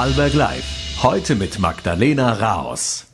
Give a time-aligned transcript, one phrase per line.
[0.00, 1.02] Vorarlberg Live.
[1.02, 3.04] Heute mit Magdalena Raos.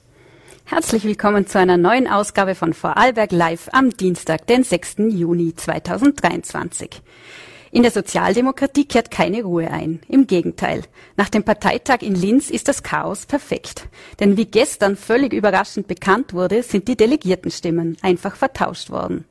[0.67, 4.99] Herzlich willkommen zu einer neuen Ausgabe von Vorarlberg Live am Dienstag, den 6.
[5.09, 7.03] Juni 2023.
[7.77, 10.01] In der Sozialdemokratie kehrt keine Ruhe ein.
[10.09, 10.85] Im Gegenteil.
[11.19, 13.87] Nach dem Parteitag in Linz ist das Chaos perfekt.
[14.19, 19.27] Denn wie gestern völlig überraschend bekannt wurde, sind die Delegiertenstimmen einfach vertauscht worden.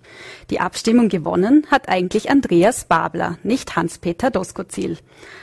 [0.52, 5.00] Die Abstimmung gewonnen hat eigentlich Andreas Babler, nicht Hans-Peter Doskozil.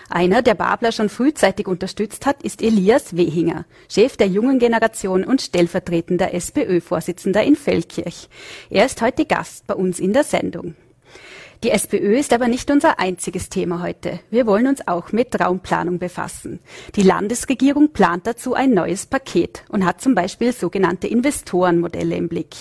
[0.09, 5.43] Einer, der Babler schon frühzeitig unterstützt hat, ist Elias Wehinger, Chef der jungen Generation und
[5.43, 8.29] stellvertretender SPÖ-Vorsitzender in Feldkirch.
[8.71, 10.77] Er ist heute Gast bei uns in der Sendung.
[11.63, 14.19] Die SPÖ ist aber nicht unser einziges Thema heute.
[14.31, 16.59] Wir wollen uns auch mit Raumplanung befassen.
[16.97, 22.57] Die Landesregierung plant dazu ein neues Paket und hat zum Beispiel sogenannte Investorenmodelle im Blick.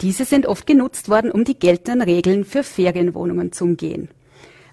[0.00, 4.08] Diese sind oft genutzt worden, um die geltenden Regeln für Ferienwohnungen zu umgehen.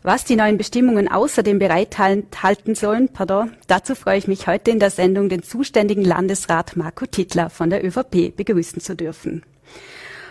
[0.02, 4.92] Was die neuen Bestimmungen außerdem bereithalten sollen, pardon, dazu freue ich mich heute in der
[4.92, 9.44] Sendung den zuständigen Landesrat Marco Tittler von der ÖVP begrüßen zu dürfen.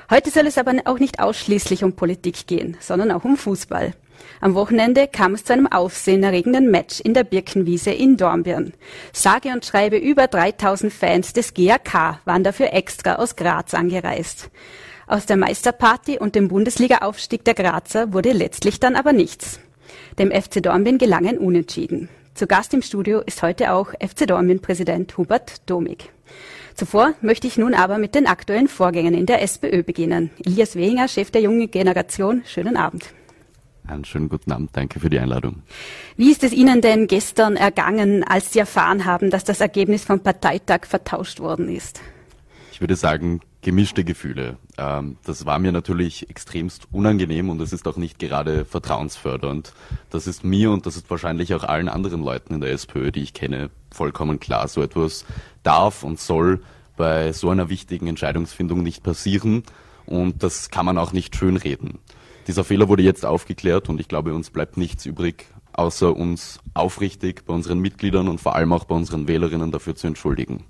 [0.08, 3.92] Heute soll es aber auch nicht ausschließlich um Politik gehen, sondern auch um Fußball.
[4.40, 8.72] Am Wochenende kam es zu einem aufsehenerregenden Match in der Birkenwiese in Dornbirn.
[9.12, 14.50] Sage und schreibe über 3000 Fans des GAK waren dafür extra aus Graz angereist.
[15.08, 19.58] Aus der Meisterparty und dem Bundesliga-Aufstieg der Grazer wurde letztlich dann aber nichts.
[20.18, 22.08] Dem FC Dornbirn gelang ein Unentschieden.
[22.34, 26.10] Zu Gast im Studio ist heute auch FC Dornbirn-Präsident Hubert Domig.
[26.76, 30.30] Zuvor möchte ich nun aber mit den aktuellen Vorgängen in der SPÖ beginnen.
[30.44, 33.14] Elias Wehinger, Chef der jungen Generation, schönen Abend.
[33.86, 35.62] Einen schönen guten Abend, danke für die Einladung.
[36.18, 40.20] Wie ist es Ihnen denn gestern ergangen, als Sie erfahren haben, dass das Ergebnis vom
[40.20, 42.02] Parteitag vertauscht worden ist?
[42.72, 44.58] Ich würde sagen, gemischte Gefühle.
[44.78, 49.72] Ähm, das war mir natürlich extremst unangenehm und es ist auch nicht gerade vertrauensfördernd.
[50.08, 53.22] Das ist mir und das ist wahrscheinlich auch allen anderen Leuten in der SPÖ, die
[53.22, 54.68] ich kenne, vollkommen klar.
[54.68, 55.24] So etwas
[55.64, 56.62] darf und soll
[56.96, 59.64] bei so einer wichtigen Entscheidungsfindung nicht passieren
[60.06, 61.98] und das kann man auch nicht schönreden.
[62.46, 67.44] Dieser Fehler wurde jetzt aufgeklärt und ich glaube, uns bleibt nichts übrig, außer uns aufrichtig
[67.44, 70.62] bei unseren Mitgliedern und vor allem auch bei unseren Wählerinnen dafür zu entschuldigen.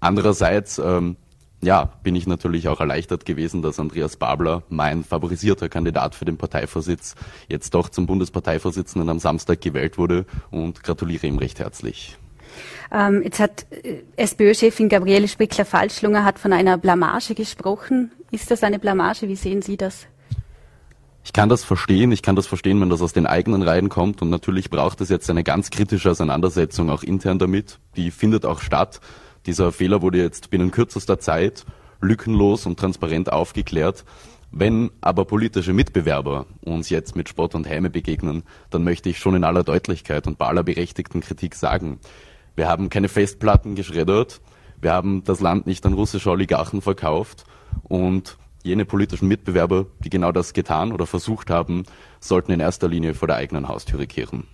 [0.00, 1.16] Andererseits ähm,
[1.64, 6.36] ja, bin ich natürlich auch erleichtert gewesen, dass Andreas Babler, mein favorisierter Kandidat für den
[6.36, 7.14] Parteivorsitz,
[7.48, 12.16] jetzt doch zum Bundesparteivorsitzenden am Samstag gewählt wurde und gratuliere ihm recht herzlich.
[12.92, 18.12] Ähm, jetzt hat äh, SPÖ-Chefin Gabriele Sprickler-Falschlunger hat von einer Blamage gesprochen.
[18.30, 19.28] Ist das eine Blamage?
[19.28, 20.06] Wie sehen Sie das?
[21.24, 22.12] Ich kann das verstehen.
[22.12, 24.20] Ich kann das verstehen, wenn das aus den eigenen Reihen kommt.
[24.20, 27.78] Und natürlich braucht es jetzt eine ganz kritische Auseinandersetzung auch intern damit.
[27.96, 29.00] Die findet auch statt.
[29.46, 31.64] Dieser Fehler wurde jetzt binnen kürzester Zeit
[32.00, 34.04] lückenlos und transparent aufgeklärt.
[34.50, 39.34] Wenn aber politische Mitbewerber uns jetzt mit Spott und Heime begegnen, dann möchte ich schon
[39.34, 41.98] in aller Deutlichkeit und bei aller berechtigten Kritik sagen,
[42.54, 44.40] wir haben keine Festplatten geschreddert,
[44.80, 47.44] wir haben das Land nicht an russische Oligarchen verkauft
[47.82, 51.84] und jene politischen Mitbewerber, die genau das getan oder versucht haben,
[52.20, 54.46] sollten in erster Linie vor der eigenen Haustüre kehren.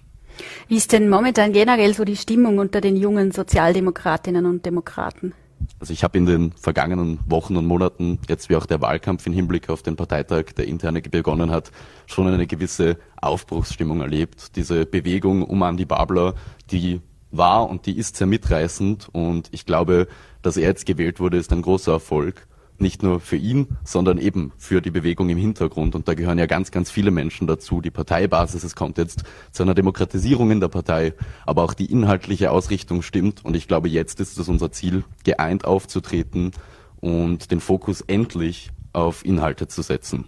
[0.68, 5.34] Wie ist denn momentan generell so die Stimmung unter den jungen Sozialdemokratinnen und Demokraten?
[5.78, 9.32] Also ich habe in den vergangenen Wochen und Monaten, jetzt wie auch der Wahlkampf im
[9.32, 11.70] Hinblick auf den Parteitag, der interne begonnen hat,
[12.06, 14.56] schon eine gewisse Aufbruchsstimmung erlebt.
[14.56, 16.34] Diese Bewegung um Andi Babler,
[16.70, 20.08] die war und die ist sehr mitreißend und ich glaube,
[20.42, 22.47] dass er jetzt gewählt wurde, ist ein großer Erfolg
[22.80, 25.94] nicht nur für ihn, sondern eben für die Bewegung im Hintergrund.
[25.94, 27.80] Und da gehören ja ganz, ganz viele Menschen dazu.
[27.80, 31.14] Die Parteibasis, es kommt jetzt zu einer Demokratisierung in der Partei,
[31.46, 33.44] aber auch die inhaltliche Ausrichtung stimmt.
[33.44, 36.52] Und ich glaube, jetzt ist es unser Ziel, geeint aufzutreten
[37.00, 40.26] und den Fokus endlich auf Inhalte zu setzen.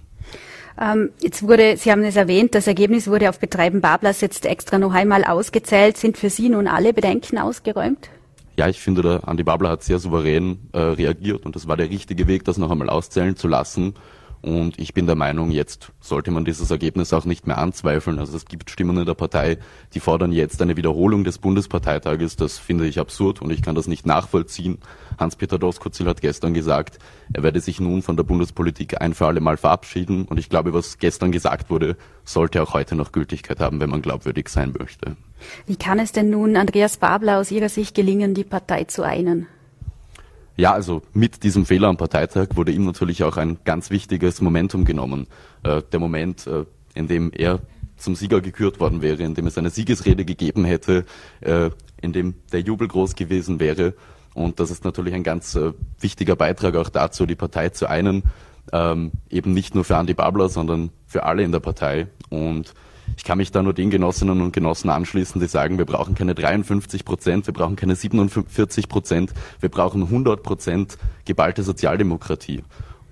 [0.80, 4.78] Ähm, jetzt wurde, Sie haben es erwähnt, das Ergebnis wurde auf Betreiben Bablas jetzt extra
[4.78, 5.96] noch einmal ausgezählt.
[5.96, 8.08] Sind für Sie nun alle Bedenken ausgeräumt?
[8.56, 11.88] Ja, ich finde, der Andi Babler hat sehr souverän äh, reagiert und das war der
[11.88, 13.94] richtige Weg, das noch einmal auszählen zu lassen.
[14.42, 18.18] Und ich bin der Meinung, jetzt sollte man dieses Ergebnis auch nicht mehr anzweifeln.
[18.18, 19.58] Also es gibt Stimmen in der Partei,
[19.94, 22.34] die fordern jetzt eine Wiederholung des Bundesparteitages.
[22.34, 24.78] Das finde ich absurd und ich kann das nicht nachvollziehen.
[25.16, 26.98] Hans-Peter Doskozil hat gestern gesagt,
[27.32, 30.25] er werde sich nun von der Bundespolitik ein für alle Mal verabschieden.
[30.25, 34.02] Und ich glaube, was gestern gesagt wurde, sollte auch heute noch Gültigkeit haben, wenn man
[34.02, 35.16] glaubwürdig sein möchte.
[35.67, 39.47] Wie kann es denn nun Andreas Babler aus Ihrer Sicht gelingen, die Partei zu einen?
[40.56, 44.85] Ja, also mit diesem Fehler am Parteitag wurde ihm natürlich auch ein ganz wichtiges Momentum
[44.85, 45.27] genommen.
[45.62, 47.61] Äh, der Moment, äh, in dem er
[47.97, 51.06] zum Sieger gekürt worden wäre, in dem es eine Siegesrede gegeben hätte,
[51.41, 51.71] äh,
[52.03, 53.94] in dem der Jubel groß gewesen wäre.
[54.35, 55.59] Und das ist natürlich ein ganz
[56.00, 58.25] wichtiger Beitrag auch dazu, die Partei zu einen,
[58.73, 62.09] ähm, eben nicht nur für Andi Babler, sondern für alle in der Partei.
[62.31, 62.73] Und
[63.17, 66.35] Ich kann mich da nur den Genossinnen und Genossen anschließen, die sagen, wir brauchen keine
[66.35, 72.62] 53 Prozent, wir brauchen keine 47 Prozent, wir brauchen 100 Prozent geballte Sozialdemokratie.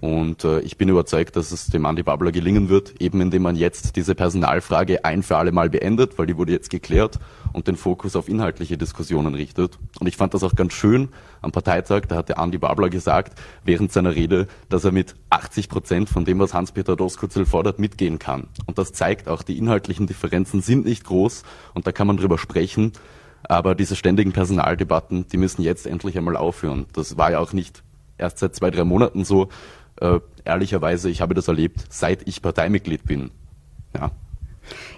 [0.00, 3.54] Und äh, ich bin überzeugt, dass es dem Andi Babler gelingen wird, eben indem man
[3.54, 7.18] jetzt diese Personalfrage ein für alle Mal beendet, weil die wurde jetzt geklärt
[7.52, 9.78] und den Fokus auf inhaltliche Diskussionen richtet.
[10.00, 11.10] Und ich fand das auch ganz schön
[11.42, 15.68] am Parteitag, da hat der Andi Babler gesagt, während seiner Rede, dass er mit 80
[15.68, 18.48] Prozent von dem, was Hans-Peter Doskozil fordert, mitgehen kann.
[18.66, 21.42] Und das zeigt auch, die inhaltlichen Differenzen sind nicht groß
[21.74, 22.92] und da kann man drüber sprechen.
[23.42, 26.86] Aber diese ständigen Personaldebatten, die müssen jetzt endlich einmal aufhören.
[26.92, 27.82] Das war ja auch nicht
[28.20, 29.48] erst seit zwei, drei Monaten so,
[30.00, 33.30] äh, ehrlicherweise, ich habe das erlebt, seit ich Parteimitglied bin.
[33.94, 34.10] Ja.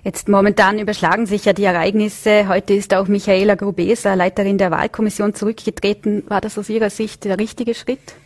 [0.05, 2.49] Jetzt momentan überschlagen sich ja die Ereignisse.
[2.49, 6.25] Heute ist auch Michaela Grubesa, Leiterin der Wahlkommission, zurückgetreten.
[6.29, 8.17] War das aus Ihrer Sicht der richtige Schritt?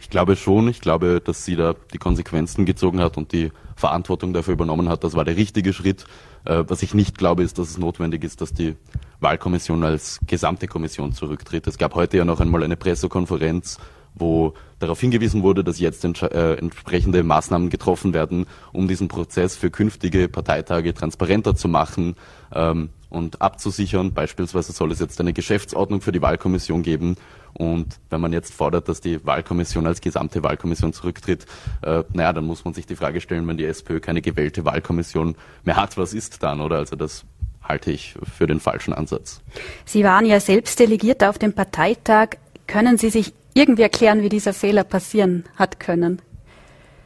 [0.00, 0.68] Ich glaube schon.
[0.68, 5.02] Ich glaube, dass sie da die Konsequenzen gezogen hat und die Verantwortung dafür übernommen hat.
[5.02, 6.04] Das war der richtige Schritt.
[6.44, 8.76] Äh, was ich nicht glaube, ist, dass es notwendig ist, dass die
[9.20, 11.66] Wahlkommission als gesamte Kommission zurücktritt.
[11.66, 13.78] Es gab heute ja noch einmal eine Pressekonferenz,
[14.18, 19.70] wo darauf hingewiesen wurde, dass jetzt äh, entsprechende Maßnahmen getroffen werden, um diesen Prozess für
[19.70, 22.16] künftige Parteitage transparenter zu machen
[22.52, 24.12] ähm, und abzusichern.
[24.12, 27.16] Beispielsweise soll es jetzt eine Geschäftsordnung für die Wahlkommission geben.
[27.54, 31.46] Und wenn man jetzt fordert, dass die Wahlkommission als gesamte Wahlkommission zurücktritt,
[31.82, 35.36] äh, naja, dann muss man sich die Frage stellen, wenn die SPÖ keine gewählte Wahlkommission
[35.64, 36.76] mehr hat, was ist dann, oder?
[36.76, 37.24] Also das
[37.62, 39.40] halte ich für den falschen Ansatz.
[39.86, 42.36] Sie waren ja selbst delegiert auf dem Parteitag.
[42.66, 46.20] Können Sie sich irgendwie erklären, wie dieser Fehler passieren hat können?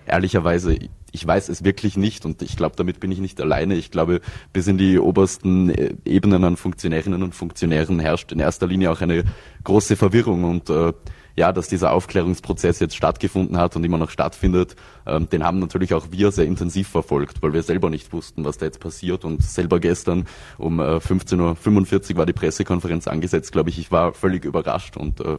[0.06, 0.76] Ehrlicherweise,
[1.12, 3.76] ich weiß es wirklich nicht und ich glaube, damit bin ich nicht alleine.
[3.76, 4.20] Ich glaube,
[4.52, 9.00] bis in die obersten äh, Ebenen an Funktionärinnen und Funktionären herrscht in erster Linie auch
[9.00, 9.24] eine
[9.62, 10.92] große Verwirrung und äh,
[11.36, 14.74] ja, dass dieser Aufklärungsprozess jetzt stattgefunden hat und immer noch stattfindet,
[15.06, 18.58] ähm, den haben natürlich auch wir sehr intensiv verfolgt, weil wir selber nicht wussten, was
[18.58, 20.26] da jetzt passiert und selber gestern
[20.58, 25.20] um äh, 15.45 Uhr war die Pressekonferenz angesetzt, glaube ich, ich war völlig überrascht und
[25.20, 25.38] äh,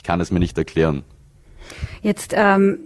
[0.00, 1.02] ich kann es mir nicht erklären.
[2.00, 2.78] Jetzt ähm,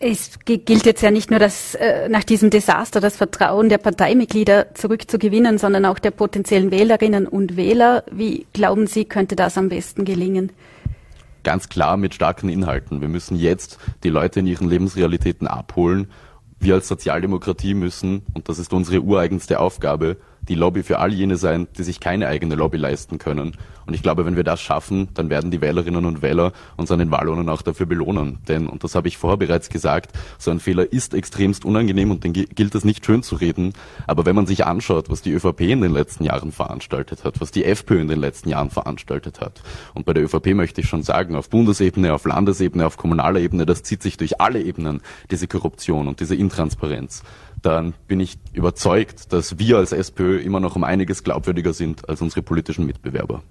[0.00, 4.74] es gilt jetzt ja nicht nur, dass äh, nach diesem Desaster das Vertrauen der Parteimitglieder
[4.74, 8.02] zurückzugewinnen, sondern auch der potenziellen Wählerinnen und Wähler.
[8.10, 10.50] Wie glauben Sie, könnte das am besten gelingen?
[11.44, 13.00] Ganz klar mit starken Inhalten.
[13.00, 16.08] Wir müssen jetzt die Leute in ihren Lebensrealitäten abholen.
[16.58, 20.16] Wir als Sozialdemokratie müssen, und das ist unsere ureigenste Aufgabe,
[20.48, 23.56] die Lobby für all jene sein, die sich keine eigene Lobby leisten können.
[23.86, 26.98] Und ich glaube, wenn wir das schaffen, dann werden die Wählerinnen und Wähler uns an
[26.98, 28.38] den Wahlurnen auch dafür belohnen.
[28.46, 32.22] Denn, und das habe ich vorher bereits gesagt, so ein Fehler ist extremst unangenehm und
[32.22, 33.72] den gilt es nicht schön zu reden.
[34.06, 37.50] Aber wenn man sich anschaut, was die ÖVP in den letzten Jahren veranstaltet hat, was
[37.50, 39.62] die FPÖ in den letzten Jahren veranstaltet hat,
[39.94, 43.64] und bei der ÖVP möchte ich schon sagen, auf Bundesebene, auf Landesebene, auf kommunaler Ebene,
[43.64, 45.00] das zieht sich durch alle Ebenen,
[45.30, 47.22] diese Korruption und diese Intransparenz
[47.62, 52.22] dann bin ich überzeugt, dass wir als SPÖ immer noch um einiges glaubwürdiger sind als
[52.22, 53.42] unsere politischen Mitbewerber.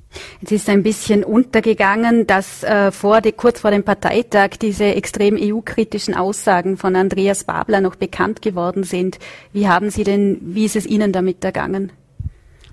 [0.41, 5.37] Es ist ein bisschen untergegangen, dass äh, vor die, kurz vor dem Parteitag diese extrem
[5.39, 9.19] EU-kritischen Aussagen von Andreas Babler noch bekannt geworden sind.
[9.53, 11.91] Wie haben Sie denn, wie ist es Ihnen damit ergangen?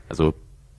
[0.08, 0.34] Also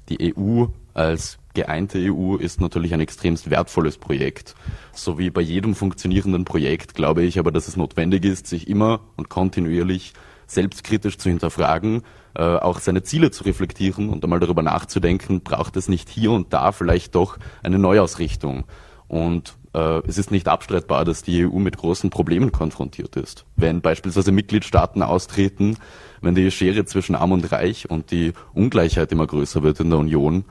[0.09, 4.55] die EU als geeinte EU ist natürlich ein extremst wertvolles Projekt.
[4.93, 9.01] So wie bei jedem funktionierenden Projekt glaube ich aber, dass es notwendig ist, sich immer
[9.15, 10.13] und kontinuierlich
[10.47, 12.03] selbstkritisch zu hinterfragen,
[12.35, 16.53] äh, auch seine Ziele zu reflektieren und einmal darüber nachzudenken, braucht es nicht hier und
[16.53, 18.65] da vielleicht doch eine Neuausrichtung.
[19.07, 23.45] Und äh, es ist nicht abstreitbar, dass die EU mit großen Problemen konfrontiert ist.
[23.55, 25.77] Wenn beispielsweise Mitgliedstaaten austreten,
[26.21, 29.99] wenn die Schere zwischen Arm und Reich und die Ungleichheit immer größer wird in der
[29.99, 30.45] Union,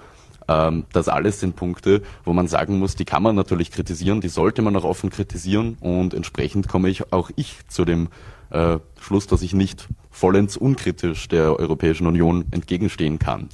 [0.46, 4.28] ähm, das alles sind Punkte, wo man sagen muss, die kann man natürlich kritisieren, die
[4.28, 8.08] sollte man auch offen kritisieren und entsprechend komme ich auch ich zu dem
[8.50, 13.48] äh, Schluss, dass ich nicht vollends unkritisch der Europäischen Union entgegenstehen kann.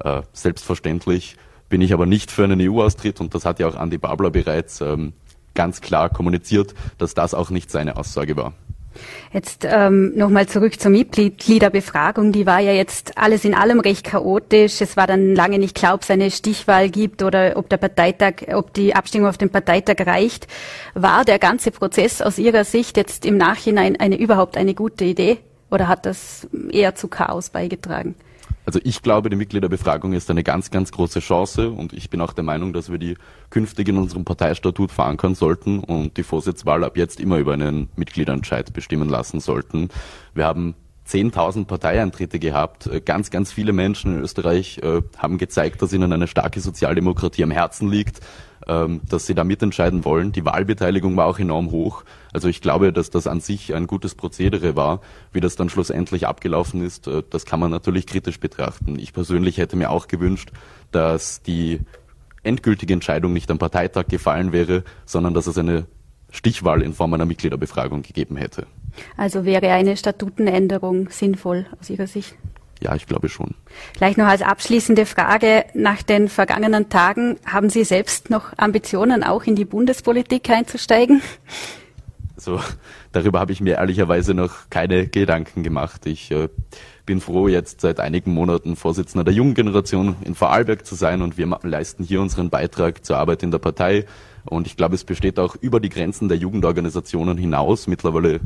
[0.00, 1.36] Äh, selbstverständlich
[1.68, 4.80] bin ich aber nicht für einen EU-Austritt und das hat ja auch Andy Babler bereits
[4.80, 5.12] ähm,
[5.54, 8.54] ganz klar kommuniziert, dass das auch nicht seine Aussage war.
[9.32, 12.32] Jetzt ähm, nochmal zurück zur Mitgliederbefragung.
[12.32, 14.80] Die war ja jetzt alles in allem recht chaotisch.
[14.80, 18.52] Es war dann lange nicht klar, ob es eine Stichwahl gibt oder ob der Parteitag,
[18.52, 20.48] ob die Abstimmung auf dem Parteitag reicht.
[20.94, 25.38] War der ganze Prozess aus Ihrer Sicht jetzt im Nachhinein eine überhaupt eine gute Idee
[25.70, 28.16] oder hat das eher zu Chaos beigetragen?
[28.70, 32.32] Also ich glaube, die Mitgliederbefragung ist eine ganz, ganz große Chance und ich bin auch
[32.32, 33.16] der Meinung, dass wir die
[33.50, 38.72] künftig in unserem Parteistatut verankern sollten und die Vorsitzwahl ab jetzt immer über einen Mitgliederentscheid
[38.72, 39.88] bestimmen lassen sollten.
[40.34, 40.76] Wir haben
[41.10, 42.86] 10.000 Parteieintritte gehabt.
[42.86, 47.42] Äh, ganz, ganz viele Menschen in Österreich äh, haben gezeigt, dass ihnen eine starke Sozialdemokratie
[47.42, 48.20] am Herzen liegt,
[48.68, 50.32] ähm, dass sie da mitentscheiden wollen.
[50.32, 52.04] Die Wahlbeteiligung war auch enorm hoch.
[52.32, 55.00] Also ich glaube, dass das an sich ein gutes Prozedere war.
[55.32, 58.98] Wie das dann schlussendlich abgelaufen ist, äh, das kann man natürlich kritisch betrachten.
[58.98, 60.50] Ich persönlich hätte mir auch gewünscht,
[60.92, 61.80] dass die
[62.42, 65.86] endgültige Entscheidung nicht am Parteitag gefallen wäre, sondern dass es eine
[66.30, 68.66] Stichwahl in Form einer Mitgliederbefragung gegeben hätte.
[69.16, 72.34] Also wäre eine Statutenänderung sinnvoll aus Ihrer Sicht?
[72.82, 73.54] Ja, ich glaube schon.
[73.94, 75.66] Gleich noch als abschließende Frage.
[75.74, 81.20] Nach den vergangenen Tagen haben Sie selbst noch Ambitionen, auch in die Bundespolitik einzusteigen?
[82.38, 82.58] So,
[83.12, 86.06] darüber habe ich mir ehrlicherweise noch keine Gedanken gemacht.
[86.06, 86.48] Ich äh,
[87.04, 91.36] bin froh, jetzt seit einigen Monaten Vorsitzender der jungen Generation in Vorarlberg zu sein und
[91.36, 94.06] wir leisten hier unseren Beitrag zur Arbeit in der Partei.
[94.46, 98.40] Und ich glaube, es besteht auch über die Grenzen der Jugendorganisationen hinaus mittlerweile,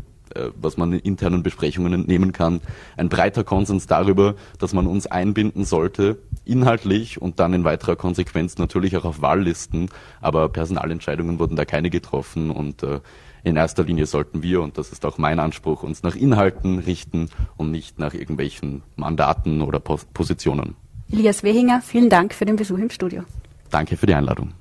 [0.56, 2.60] was man in internen Besprechungen entnehmen kann,
[2.96, 8.58] ein breiter Konsens darüber, dass man uns einbinden sollte, inhaltlich und dann in weiterer Konsequenz
[8.58, 9.88] natürlich auch auf Wahllisten.
[10.20, 13.00] Aber Personalentscheidungen wurden da keine getroffen und äh,
[13.44, 17.28] in erster Linie sollten wir, und das ist auch mein Anspruch, uns nach Inhalten richten
[17.56, 20.76] und nicht nach irgendwelchen Mandaten oder Positionen.
[21.12, 23.22] Elias Wehinger, vielen Dank für den Besuch im Studio.
[23.70, 24.54] Danke für die Einladung.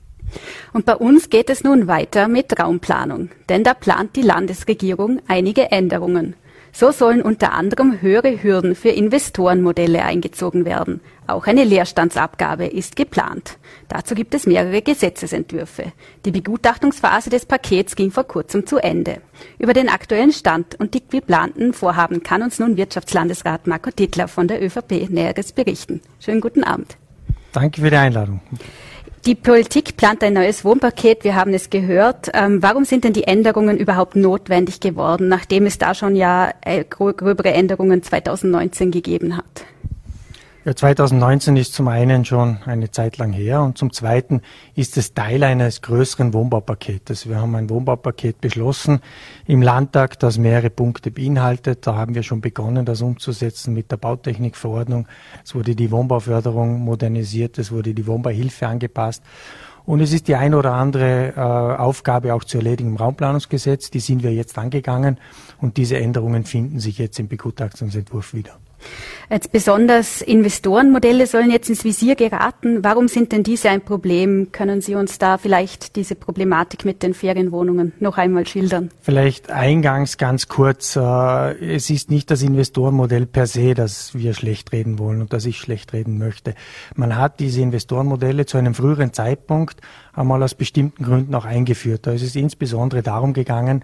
[0.73, 5.71] Und bei uns geht es nun weiter mit Raumplanung, denn da plant die Landesregierung einige
[5.71, 6.35] Änderungen.
[6.75, 11.01] So sollen unter anderem höhere Hürden für Investorenmodelle eingezogen werden.
[11.27, 13.57] Auch eine Leerstandsabgabe ist geplant.
[13.89, 15.93] Dazu gibt es mehrere Gesetzesentwürfe.
[16.25, 19.21] Die Begutachtungsphase des Pakets ging vor kurzem zu Ende.
[19.59, 24.47] Über den aktuellen Stand und die geplanten Vorhaben kann uns nun Wirtschaftslandesrat Marco Tittler von
[24.47, 26.01] der ÖVP Näheres berichten.
[26.19, 26.97] Schönen guten Abend.
[27.51, 28.41] Danke für die Einladung.
[29.25, 32.29] Die Politik plant ein neues Wohnpaket, wir haben es gehört.
[32.33, 36.83] Ähm, warum sind denn die Änderungen überhaupt notwendig geworden, nachdem es da schon ja äh,
[36.83, 39.65] gröbere Änderungen 2019 gegeben hat?
[40.65, 44.41] Ja, 2019 ist zum einen schon eine Zeit lang her und zum zweiten
[44.75, 47.27] ist es Teil eines größeren Wohnbaupaketes.
[47.27, 49.01] Wir haben ein Wohnbaupaket beschlossen
[49.45, 51.85] im Landtag, das mehrere Punkte beinhaltet.
[51.85, 55.05] Da haben wir schon begonnen, das umzusetzen mit der Bautechnikverordnung.
[55.43, 59.21] Es wurde die Wohnbauförderung modernisiert, es wurde die Wohnbauhilfe angepasst.
[59.85, 63.91] Und es ist die eine oder andere äh, Aufgabe auch zu erledigen im Raumplanungsgesetz.
[63.91, 65.17] Die sind wir jetzt angegangen
[65.59, 68.57] und diese Änderungen finden sich jetzt im Begutachtungsentwurf wieder.
[69.29, 72.83] Jetzt besonders Investorenmodelle sollen jetzt ins Visier geraten.
[72.83, 74.51] Warum sind denn diese ein Problem?
[74.51, 78.91] Können Sie uns da vielleicht diese Problematik mit den Ferienwohnungen noch einmal schildern?
[79.01, 80.95] Vielleicht eingangs ganz kurz.
[80.95, 85.45] Äh, es ist nicht das Investorenmodell per se, das wir schlecht reden wollen und das
[85.45, 86.53] ich schlecht reden möchte.
[86.95, 89.81] Man hat diese Investorenmodelle zu einem früheren Zeitpunkt
[90.13, 92.05] einmal aus bestimmten Gründen auch eingeführt.
[92.05, 93.83] Da ist es insbesondere darum gegangen,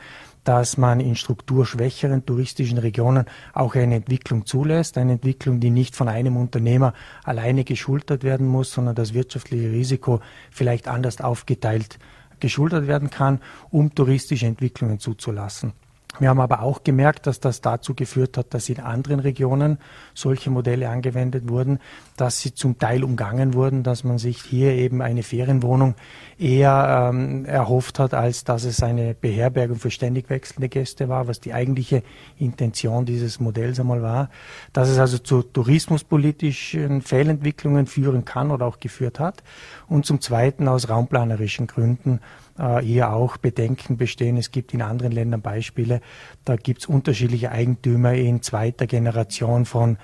[0.50, 6.08] dass man in strukturschwächeren touristischen Regionen auch eine Entwicklung zulässt, eine Entwicklung, die nicht von
[6.08, 12.00] einem Unternehmer alleine geschultert werden muss, sondern das wirtschaftliche Risiko vielleicht anders aufgeteilt
[12.40, 15.74] geschultert werden kann, um touristische Entwicklungen zuzulassen.
[16.18, 19.78] Wir haben aber auch gemerkt, dass das dazu geführt hat, dass in anderen Regionen
[20.16, 21.78] solche Modelle angewendet wurden,
[22.20, 25.96] dass sie zum Teil umgangen wurden, dass man sich hier eben eine Ferienwohnung
[26.38, 31.40] eher ähm, erhofft hat, als dass es eine Beherbergung für ständig wechselnde Gäste war, was
[31.40, 32.04] die eigentliche
[32.38, 34.30] Intention dieses Modells einmal war,
[34.74, 39.42] dass es also zu tourismuspolitischen Fehlentwicklungen führen kann oder auch geführt hat.
[39.88, 42.20] Und zum Zweiten aus raumplanerischen Gründen
[42.58, 44.36] äh, hier auch Bedenken bestehen.
[44.36, 46.02] Es gibt in anderen Ländern Beispiele,
[46.44, 49.98] da gibt es unterschiedliche Eigentümer in zweiter Generation von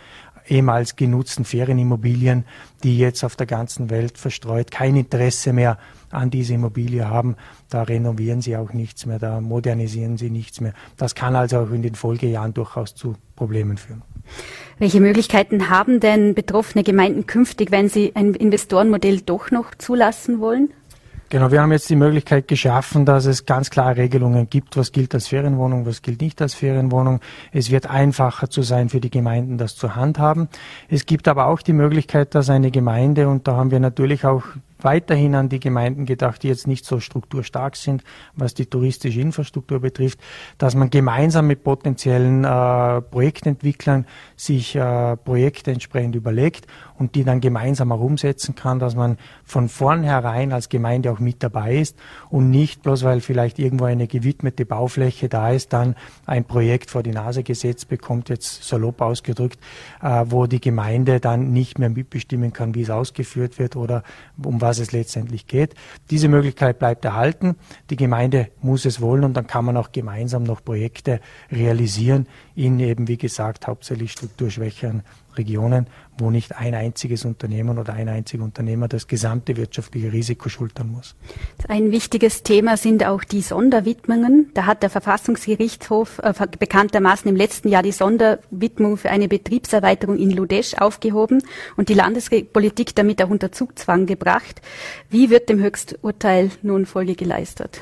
[0.48, 2.46] ehemals genutzten Ferienimmobilien,
[2.84, 5.78] die jetzt auf der ganzen Welt verstreut kein Interesse mehr
[6.12, 7.36] an diese Immobilie haben.
[7.70, 10.74] Da renovieren sie auch nichts mehr, da modernisieren sie nichts mehr.
[10.98, 14.02] Das kann also auch in den Folgejahren durchaus zu Problemen führen.
[14.80, 20.70] Welche Möglichkeiten haben denn betroffene Gemeinden künftig, wenn sie ein Investorenmodell doch noch zulassen wollen?
[21.30, 25.16] Genau, wir haben jetzt die Möglichkeit geschaffen, dass es ganz klare Regelungen gibt, was gilt
[25.16, 27.20] als Ferienwohnung, was gilt nicht als Ferienwohnung.
[27.52, 30.50] Es wird einfacher zu sein für die Gemeinden, das zu handhaben.
[30.88, 34.44] Es gibt aber auch die Möglichkeit, dass eine Gemeinde, und da haben wir natürlich auch
[34.86, 38.04] weiterhin an die Gemeinden gedacht, die jetzt nicht so strukturstark sind,
[38.36, 40.20] was die touristische Infrastruktur betrifft,
[40.60, 44.06] dass man gemeinsam mit potenziellen äh, Projektentwicklern
[44.36, 46.68] sich äh, Projekte entsprechend überlegt
[46.98, 51.44] und die dann gemeinsam auch umsetzen kann, dass man von vornherein als Gemeinde auch mit
[51.44, 51.98] dabei ist
[52.30, 57.04] und nicht bloß, weil vielleicht irgendwo eine gewidmete Baufläche da ist, dann ein Projekt vor
[57.04, 59.60] die Nase gesetzt bekommt, jetzt salopp ausgedrückt,
[60.02, 64.04] äh, wo die Gemeinde dann nicht mehr mitbestimmen kann, wie es ausgeführt wird oder
[64.42, 65.76] um was es letztendlich geht.
[66.10, 67.56] Diese Möglichkeit bleibt erhalten.
[67.90, 71.20] Die Gemeinde muss es wollen und dann kann man auch gemeinsam noch Projekte
[71.52, 75.04] realisieren in eben, wie gesagt, hauptsächlich strukturschwächeren
[75.38, 75.88] Regionen,
[76.18, 81.16] wo nicht ein einziges Unternehmen oder ein einziger Unternehmer das gesamte wirtschaftliche Risiko schultern muss.
[81.68, 84.52] Ein wichtiges Thema sind auch die Sonderwidmungen.
[84.54, 90.32] Da hat der Verfassungsgerichtshof äh, bekanntermaßen im letzten Jahr die Sonderwidmung für eine Betriebserweiterung in
[90.32, 91.44] Ludesch aufgehoben
[91.76, 94.62] und die Landespolitik damit auch unter Zugzwang gebracht.
[95.10, 97.82] Wie wird dem Höchsturteil nun Folge geleistet?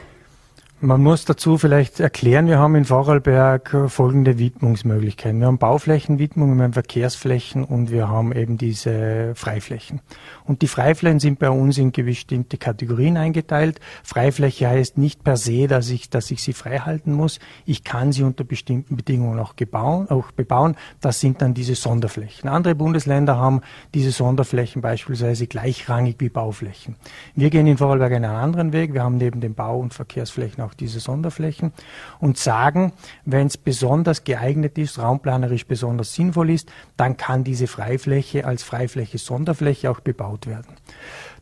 [0.85, 5.39] Man muss dazu vielleicht erklären, wir haben in Vorarlberg folgende Widmungsmöglichkeiten.
[5.39, 10.01] Wir haben Bauflächenwidmungen, wir haben Verkehrsflächen und wir haben eben diese Freiflächen.
[10.43, 13.79] Und die Freiflächen sind bei uns in bestimmte Kategorien eingeteilt.
[14.03, 17.39] Freifläche heißt nicht per se, dass ich, dass ich sie frei halten muss.
[17.65, 20.75] Ich kann sie unter bestimmten Bedingungen auch, gebauen, auch bebauen.
[20.99, 22.49] Das sind dann diese Sonderflächen.
[22.49, 23.61] Andere Bundesländer haben
[23.93, 26.97] diese Sonderflächen beispielsweise gleichrangig wie Bauflächen.
[27.35, 28.93] Wir gehen in Vorarlberg einen anderen Weg.
[28.93, 31.71] Wir haben neben den Bau- und Verkehrsflächen auch diese Sonderflächen
[32.19, 32.93] und sagen,
[33.25, 39.17] wenn es besonders geeignet ist, raumplanerisch besonders sinnvoll ist, dann kann diese Freifläche als Freifläche
[39.17, 40.75] Sonderfläche auch bebaut werden.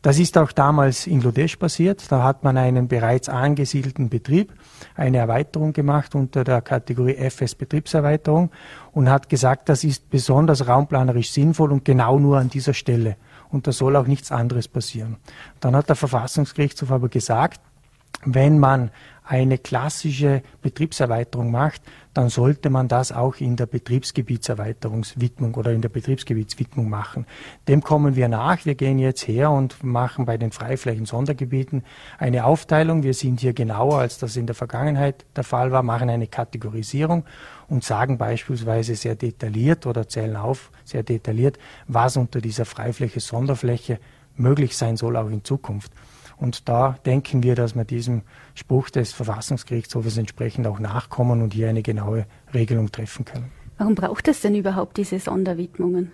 [0.02, 2.10] Das ist auch damals in Lodesch passiert.
[2.10, 4.52] Da hat man einen bereits angesiedelten Betrieb,
[4.96, 8.50] eine Erweiterung gemacht unter der Kategorie FS Betriebserweiterung
[8.90, 13.16] und hat gesagt, das ist besonders raumplanerisch sinnvoll und genau nur an dieser Stelle.
[13.50, 15.18] Und da soll auch nichts anderes passieren.
[15.60, 17.60] Dann hat der Verfassungsgerichtshof aber gesagt,
[18.24, 18.90] wenn man
[19.24, 21.80] eine klassische Betriebserweiterung macht,
[22.12, 27.26] dann sollte man das auch in der Betriebsgebietserweiterungswidmung oder in der Betriebsgebietswidmung machen.
[27.68, 28.64] Dem kommen wir nach.
[28.66, 31.84] Wir gehen jetzt her und machen bei den Freiflächen Sondergebieten
[32.18, 33.04] eine Aufteilung.
[33.04, 37.24] Wir sind hier genauer, als das in der Vergangenheit der Fall war, machen eine Kategorisierung
[37.68, 43.98] und sagen beispielsweise sehr detailliert oder zählen auf sehr detailliert, was unter dieser Freifläche Sonderfläche
[44.36, 45.92] möglich sein soll, auch in Zukunft.
[46.42, 48.22] Und da denken wir, dass wir diesem
[48.54, 53.52] Spruch des Verfassungsgerichtshofes entsprechend auch nachkommen und hier eine genaue Regelung treffen können.
[53.78, 56.12] Warum braucht es denn überhaupt diese Sonderwidmungen?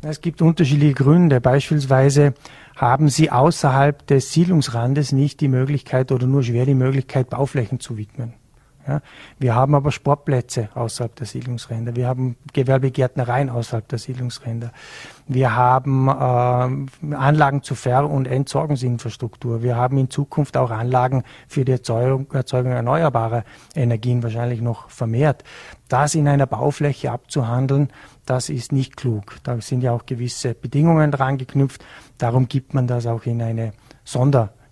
[0.00, 1.42] Es gibt unterschiedliche Gründe.
[1.42, 2.32] Beispielsweise
[2.74, 7.98] haben Sie außerhalb des Siedlungsrandes nicht die Möglichkeit oder nur schwer die Möglichkeit, Bauflächen zu
[7.98, 8.32] widmen.
[8.86, 9.00] Ja,
[9.38, 11.96] wir haben aber Sportplätze außerhalb der Siedlungsränder.
[11.96, 14.70] Wir haben Gewerbegärtnereien außerhalb der Siedlungsränder.
[15.26, 19.62] Wir haben äh, Anlagen zur Ver- und Entsorgungsinfrastruktur.
[19.62, 23.42] Wir haben in Zukunft auch Anlagen für die Erzeugung, Erzeugung erneuerbarer
[23.74, 25.42] Energien wahrscheinlich noch vermehrt.
[25.88, 27.88] Das in einer Baufläche abzuhandeln,
[28.24, 29.36] das ist nicht klug.
[29.42, 31.84] Da sind ja auch gewisse Bedingungen dran geknüpft.
[32.18, 33.72] Darum gibt man das auch in eine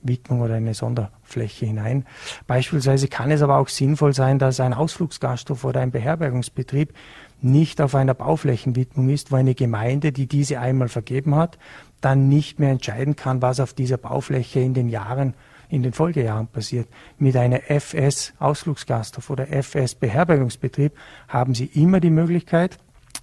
[0.05, 2.05] Sonderwidmung oder eine Sonder Fläche hinein.
[2.47, 6.93] Beispielsweise kann es aber auch sinnvoll sein, dass ein Ausflugsgasthof oder ein Beherbergungsbetrieb
[7.41, 11.59] nicht auf einer Bauflächenwidmung ist, wo eine Gemeinde, die diese einmal vergeben hat,
[12.01, 15.35] dann nicht mehr entscheiden kann, was auf dieser Baufläche in den Jahren
[15.71, 16.87] in den Folgejahren passiert.
[17.19, 20.93] Mit einer FS Ausflugsgasthof oder FS Beherbergungsbetrieb
[21.27, 22.79] haben Sie immer die Möglichkeit,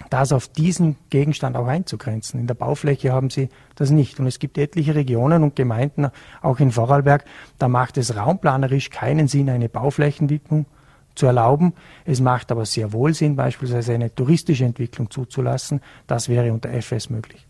[0.10, 2.40] das auf diesen Gegenstand auch einzugrenzen.
[2.40, 4.20] In der Baufläche haben sie das nicht.
[4.20, 6.10] Und es gibt etliche Regionen und Gemeinden,
[6.42, 7.26] auch in Vorarlberg,
[7.60, 10.66] da macht es raumplanerisch keinen Sinn, eine Bauflächenwidmung
[11.16, 11.74] zu erlauben.
[12.06, 15.82] Es macht aber sehr wohl Sinn, beispielsweise eine touristische Entwicklung zuzulassen.
[16.08, 17.46] Das wäre unter FS möglich.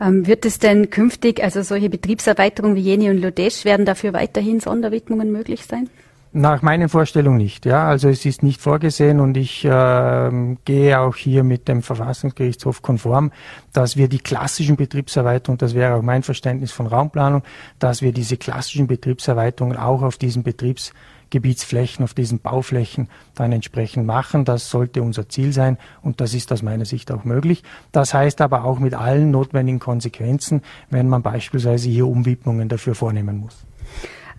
[0.00, 4.60] Ähm, wird es denn künftig, also solche Betriebserweiterungen wie jene in Lodesch, werden dafür weiterhin
[4.60, 5.90] Sonderwidmungen möglich sein?
[6.34, 7.66] Nach meinen Vorstellungen nicht.
[7.66, 12.80] Ja, also es ist nicht vorgesehen und ich äh, gehe auch hier mit dem Verfassungsgerichtshof
[12.80, 13.32] konform,
[13.74, 17.42] dass wir die klassischen Betriebserweiterungen, das wäre auch mein Verständnis von Raumplanung,
[17.78, 24.46] dass wir diese klassischen Betriebserweiterungen auch auf diesen Betriebsgebietsflächen, auf diesen Bauflächen dann entsprechend machen.
[24.46, 27.62] Das sollte unser Ziel sein und das ist aus meiner Sicht auch möglich.
[27.92, 33.36] Das heißt aber auch mit allen notwendigen Konsequenzen, wenn man beispielsweise hier Umwidmungen dafür vornehmen
[33.36, 33.66] muss.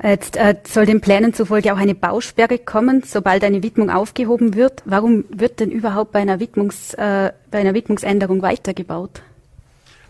[0.04, 4.84] Jetzt äh, soll den Plänen zufolge auch eine Bausperre kommen, sobald eine Widmung aufgehoben wird.
[4.84, 9.22] Warum wird denn überhaupt bei einer, Widmungs, äh, bei einer Widmungsänderung weitergebaut?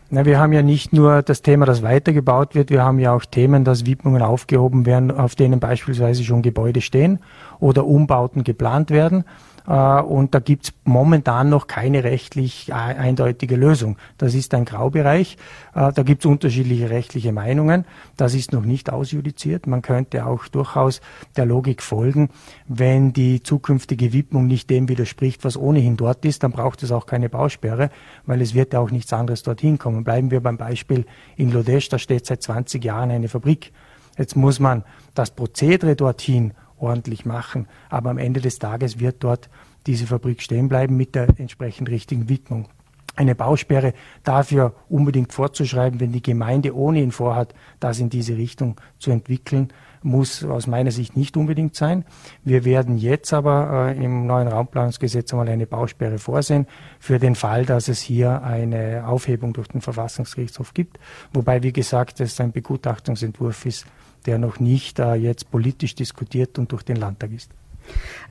[0.10, 3.26] Na, wir haben ja nicht nur das Thema, dass weitergebaut wird, wir haben ja auch
[3.26, 7.20] Themen, dass Widmungen aufgehoben werden, auf denen beispielsweise schon Gebäude stehen
[7.60, 9.24] oder Umbauten geplant werden.
[9.68, 13.98] Äh, und da gibt es momentan noch keine rechtlich eindeutige Lösung.
[14.18, 15.38] Das ist ein Graubereich.
[15.76, 17.86] Äh, da gibt es unterschiedliche rechtliche Meinungen.
[18.18, 19.68] Das ist noch nicht ausjudiziert.
[19.68, 21.02] Man könnte auch durchaus
[21.38, 22.30] der Logik folgen,
[22.68, 27.06] wenn die zukünftige Widmung nicht dem widerspricht, was ohnehin dort ist, dann braucht es auch
[27.06, 27.90] keine Bausperre,
[28.26, 30.04] weil es wird ja auch nichts anderes dorthin kommen.
[30.04, 33.72] Bleiben wir beim Beispiel in Lodesch, da steht seit 20 Jahren eine Fabrik.
[34.18, 34.84] Jetzt muss man
[35.16, 37.68] das Prozedere dorthin ordentlich machen.
[37.90, 39.50] Aber am Ende des Tages wird dort
[39.88, 42.68] diese Fabrik stehen bleiben mit der entsprechend richtigen Widmung.
[43.16, 43.94] Eine Bausperre
[44.24, 50.44] dafür unbedingt vorzuschreiben, wenn die Gemeinde ohnehin vorhat, das in diese Richtung zu entwickeln, muss
[50.44, 52.06] aus meiner Sicht nicht unbedingt sein.
[52.44, 56.66] Wir werden jetzt aber äh, im neuen Raumplanungsgesetz einmal eine Bausperre vorsehen
[57.00, 61.00] für den Fall, dass es hier eine Aufhebung durch den Verfassungsgerichtshof gibt.
[61.34, 63.86] Wobei, wie gesagt, es ein Begutachtungsentwurf ist,
[64.26, 67.52] der noch nicht äh, jetzt politisch diskutiert und durch den Landtag ist.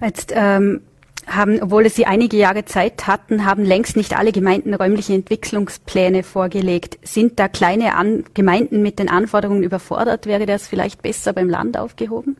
[0.00, 0.81] Jetzt ähm,
[1.26, 6.98] haben, obwohl sie einige Jahre Zeit hatten, haben längst nicht alle Gemeinden räumliche Entwicklungspläne vorgelegt.
[7.02, 10.26] Sind da kleine An Gemeinden mit den Anforderungen überfordert?
[10.26, 12.37] Wäre das vielleicht besser beim Land aufgehoben?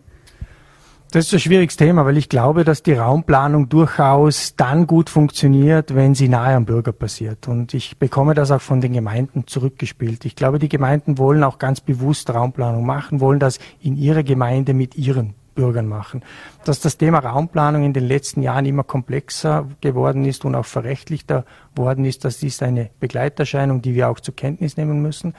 [1.13, 5.95] Das ist ein schwieriges Thema, weil ich glaube, dass die Raumplanung durchaus dann gut funktioniert,
[5.95, 7.49] wenn sie nahe am Bürger passiert.
[7.49, 10.25] Und ich bekomme das auch von den Gemeinden zurückgespielt.
[10.25, 14.73] Ich glaube, die Gemeinden wollen auch ganz bewusst Raumplanung machen, wollen das in ihrer Gemeinde
[14.73, 16.25] mit ihren Bürgern machen.
[16.65, 21.45] Dass das Thema Raumplanung in den letzten Jahren immer komplexer geworden ist und auch verrechtlichter
[21.77, 25.35] worden ist, das ist eine Begleiterscheinung, die wir auch zur Kenntnis nehmen müssen.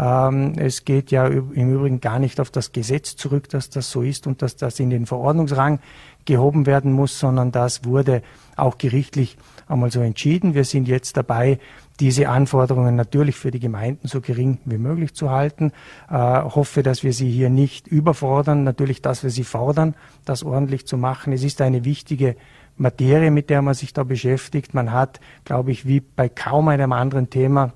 [0.00, 4.00] Ähm, es geht ja im Übrigen gar nicht auf das Gesetz zurück, dass das so
[4.00, 5.78] ist und dass das in den Verordnungsrang
[6.24, 8.22] gehoben werden muss, sondern das wurde
[8.56, 9.36] auch gerichtlich
[9.68, 10.54] einmal so entschieden.
[10.54, 11.58] Wir sind jetzt dabei,
[11.98, 15.72] diese Anforderungen natürlich für die Gemeinden so gering wie möglich zu halten.
[16.08, 18.64] Äh, hoffe, dass wir sie hier nicht überfordern.
[18.64, 21.34] Natürlich, dass wir sie fordern, das ordentlich zu machen.
[21.34, 22.36] Es ist eine wichtige
[22.78, 24.72] Materie, mit der man sich da beschäftigt.
[24.72, 27.74] Man hat, glaube ich, wie bei kaum einem anderen Thema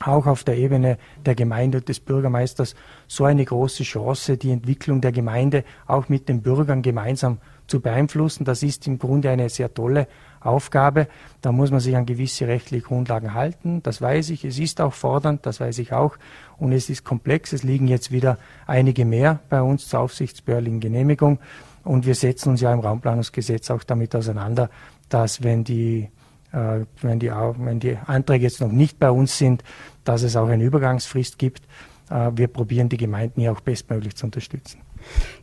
[0.00, 2.74] auch auf der Ebene der Gemeinde und des Bürgermeisters
[3.06, 8.44] so eine große Chance, die Entwicklung der Gemeinde auch mit den Bürgern gemeinsam zu beeinflussen.
[8.44, 10.06] Das ist im Grunde eine sehr tolle
[10.40, 11.08] Aufgabe.
[11.40, 13.82] Da muss man sich an gewisse rechtliche Grundlagen halten.
[13.82, 14.44] Das weiß ich.
[14.44, 16.16] Es ist auch fordernd, das weiß ich auch.
[16.58, 17.52] Und es ist komplex.
[17.52, 21.38] Es liegen jetzt wieder einige mehr bei uns zur aufsichtsbehördlichen Genehmigung.
[21.84, 24.70] Und wir setzen uns ja im Raumplanungsgesetz auch damit auseinander,
[25.08, 26.08] dass wenn die
[26.52, 29.62] wenn die, wenn die Anträge jetzt noch nicht bei uns sind,
[30.04, 31.62] dass es auch eine Übergangsfrist gibt.
[32.10, 34.80] Äh, wir probieren die Gemeinden hier auch bestmöglich zu unterstützen.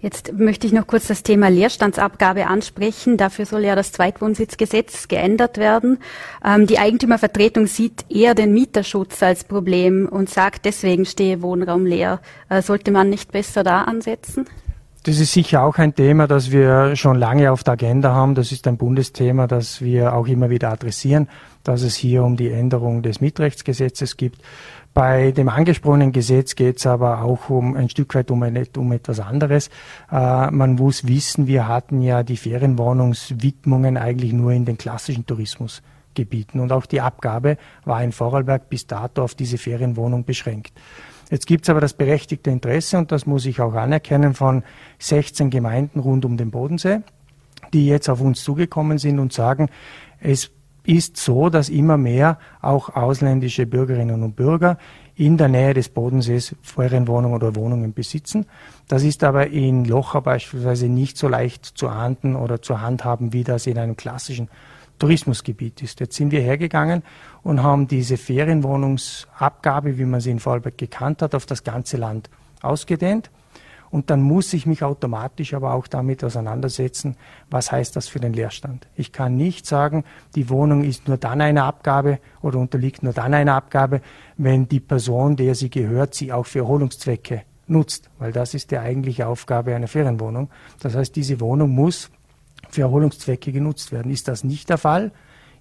[0.01, 3.17] Jetzt möchte ich noch kurz das Thema Leerstandsabgabe ansprechen.
[3.17, 5.99] Dafür soll ja das Zweitwohnsitzgesetz geändert werden.
[6.43, 12.19] Ähm, die Eigentümervertretung sieht eher den Mieterschutz als Problem und sagt, deswegen stehe Wohnraum leer.
[12.49, 14.45] Äh, sollte man nicht besser da ansetzen?
[15.05, 18.35] Das ist sicher auch ein Thema, das wir schon lange auf der Agenda haben.
[18.35, 21.27] Das ist ein Bundesthema, das wir auch immer wieder adressieren,
[21.65, 24.41] dass es hier um die Änderung des Mietrechtsgesetzes gibt.
[24.93, 28.93] Bei dem angesprochenen Gesetz geht es aber auch um ein Stück weit um, ein, um
[28.93, 29.69] etwas anderes.
[30.09, 36.61] Äh, man muss wissen, wir hatten ja die Ferienwohnungswidmungen eigentlich nur in den klassischen Tourismusgebieten
[36.61, 40.71] und auch die Abgabe war in Vorarlberg bis dato auf diese Ferienwohnung beschränkt.
[41.33, 44.61] Jetzt gibt es aber das berechtigte Interesse, und das muss ich auch anerkennen, von
[44.99, 46.99] 16 Gemeinden rund um den Bodensee,
[47.73, 49.69] die jetzt auf uns zugekommen sind und sagen,
[50.19, 50.51] es
[50.85, 54.77] ist so, dass immer mehr auch ausländische Bürgerinnen und Bürger
[55.15, 58.45] in der Nähe des Bodensees Ferienwohnungen oder Wohnungen besitzen.
[58.87, 63.43] Das ist aber in Locher beispielsweise nicht so leicht zu ahnden oder zu handhaben, wie
[63.43, 64.49] das in einem klassischen
[64.99, 65.99] Tourismusgebiet ist.
[65.99, 67.03] Jetzt sind wir hergegangen
[67.41, 72.29] und haben diese Ferienwohnungsabgabe, wie man sie in Vorarlberg gekannt hat, auf das ganze Land
[72.61, 73.29] ausgedehnt.
[73.93, 77.15] Und dann muss ich mich automatisch aber auch damit auseinandersetzen,
[77.51, 78.87] was heißt das für den Leerstand.
[78.95, 80.03] Ich kann nicht sagen,
[80.33, 84.01] die Wohnung ist nur dann eine Abgabe oder unterliegt nur dann einer Abgabe,
[84.35, 88.79] wenn die Person, der sie gehört, sie auch für Erholungszwecke nutzt, weil das ist die
[88.79, 90.49] eigentliche Aufgabe einer Ferienwohnung.
[90.79, 92.09] Das heißt, diese Wohnung muss
[92.69, 94.11] für Erholungszwecke genutzt werden.
[94.11, 95.11] Ist das nicht der Fall,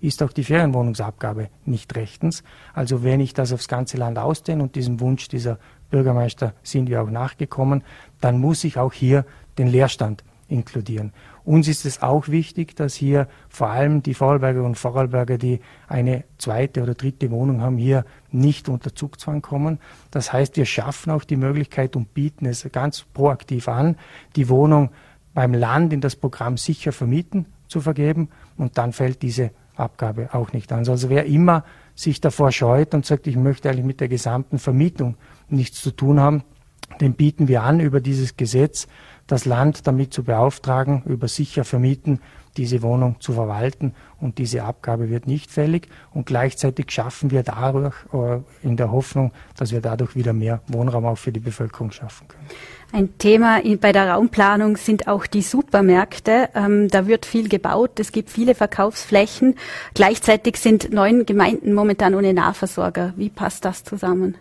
[0.00, 2.42] ist auch die Ferienwohnungsabgabe nicht rechtens.
[2.74, 5.58] Also wenn ich das aufs ganze Land ausdehne und diesem Wunsch dieser
[5.90, 7.84] Bürgermeister sind wir auch nachgekommen,
[8.20, 9.24] dann muss ich auch hier
[9.58, 11.12] den Leerstand inkludieren.
[11.44, 16.24] Uns ist es auch wichtig, dass hier vor allem die Vorarlberger und Vorarlberger, die eine
[16.38, 19.78] zweite oder dritte Wohnung haben, hier nicht unter Zugzwang kommen.
[20.10, 23.96] Das heißt, wir schaffen auch die Möglichkeit und bieten es ganz proaktiv an,
[24.36, 24.90] die Wohnung
[25.34, 30.52] beim Land in das Programm sicher vermieten zu vergeben und dann fällt diese Abgabe auch
[30.52, 30.86] nicht an.
[30.88, 31.64] Also wer immer
[31.94, 35.16] sich davor scheut und sagt, ich möchte eigentlich mit der gesamten Vermietung
[35.48, 36.44] nichts zu tun haben,
[37.00, 38.86] den bieten wir an, über dieses Gesetz
[39.26, 42.20] das Land damit zu beauftragen, über sicher vermieten,
[42.56, 47.94] diese Wohnung zu verwalten und diese Abgabe wird nicht fällig und gleichzeitig schaffen wir dadurch
[48.12, 52.28] äh, in der Hoffnung, dass wir dadurch wieder mehr Wohnraum auch für die Bevölkerung schaffen
[52.28, 52.44] können.
[52.94, 56.50] Ein Thema bei der Raumplanung sind auch die Supermärkte.
[56.54, 59.54] Ähm, da wird viel gebaut, es gibt viele Verkaufsflächen.
[59.94, 63.14] Gleichzeitig sind neun Gemeinden momentan ohne Nahversorger.
[63.16, 64.36] Wie passt das zusammen?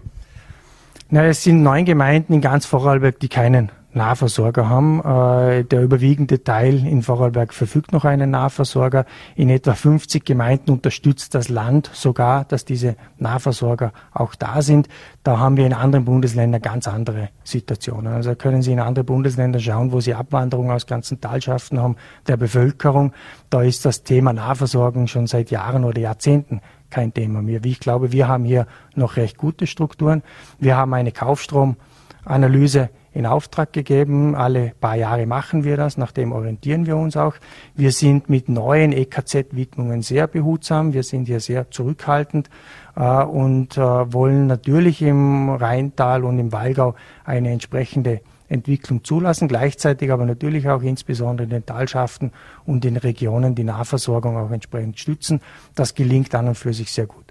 [1.10, 5.00] Na, es sind neun Gemeinden in ganz Vorarlberg, die keinen Nahversorger haben.
[5.02, 9.06] Äh, der überwiegende Teil in Vorarlberg verfügt noch einen Nahversorger.
[9.36, 14.88] In etwa 50 Gemeinden unterstützt das Land sogar, dass diese Nahversorger auch da sind.
[15.24, 18.14] Da haben wir in anderen Bundesländern ganz andere Situationen.
[18.14, 21.96] Also können Sie in andere Bundesländer schauen, wo Sie Abwanderung aus ganzen Talschaften haben
[22.28, 23.14] der Bevölkerung.
[23.50, 27.64] Da ist das Thema Nahversorgung schon seit Jahren oder Jahrzehnten kein Thema mehr.
[27.64, 30.22] Ich glaube, wir haben hier noch recht gute Strukturen.
[30.60, 34.36] Wir haben eine Kaufstromanalyse in Auftrag gegeben.
[34.36, 37.36] Alle paar Jahre machen wir das, nach dem orientieren wir uns auch.
[37.76, 42.50] Wir sind mit neuen EKZ-Widmungen sehr behutsam, wir sind hier sehr zurückhaltend
[42.96, 46.96] äh, und äh, wollen natürlich im Rheintal und im Wallgau
[47.26, 52.32] eine entsprechende Entwicklung zulassen, gleichzeitig aber natürlich auch insbesondere in den Talschaften
[52.66, 55.40] und in Regionen die Nahversorgung auch entsprechend stützen.
[55.74, 57.31] Das gelingt an und für sich sehr gut.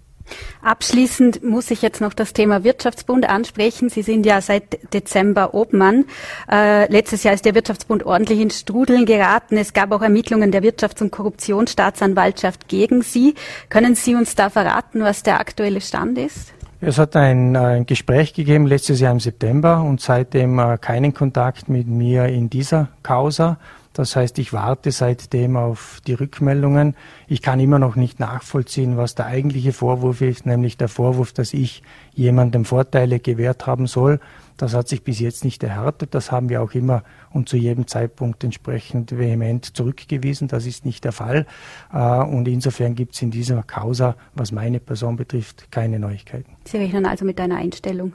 [0.62, 3.88] Abschließend muss ich jetzt noch das Thema Wirtschaftsbund ansprechen.
[3.88, 6.04] Sie sind ja seit Dezember Obmann.
[6.50, 9.56] Äh, letztes Jahr ist der Wirtschaftsbund ordentlich ins Strudeln geraten.
[9.56, 13.34] Es gab auch Ermittlungen der Wirtschafts- und Korruptionsstaatsanwaltschaft gegen Sie.
[13.68, 16.52] Können Sie uns da verraten, was der aktuelle Stand ist?
[16.82, 21.68] Es hat ein, ein, Gespräch gegeben letztes Jahr im September und seitdem äh, keinen Kontakt
[21.68, 23.58] mit mir in dieser Causa.
[23.92, 26.96] Das heißt, ich warte seitdem auf die Rückmeldungen.
[27.28, 31.52] Ich kann immer noch nicht nachvollziehen, was der eigentliche Vorwurf ist, nämlich der Vorwurf, dass
[31.52, 31.82] ich
[32.14, 34.18] jemandem Vorteile gewährt haben soll.
[34.60, 36.14] Das hat sich bis jetzt nicht erhärtet.
[36.14, 40.48] Das haben wir auch immer und zu jedem Zeitpunkt entsprechend vehement zurückgewiesen.
[40.48, 41.46] Das ist nicht der Fall.
[41.90, 46.58] Äh, und insofern gibt es in dieser Causa, was meine Person betrifft, keine Neuigkeiten.
[46.66, 48.12] Sie rechnen also mit einer Einstellung?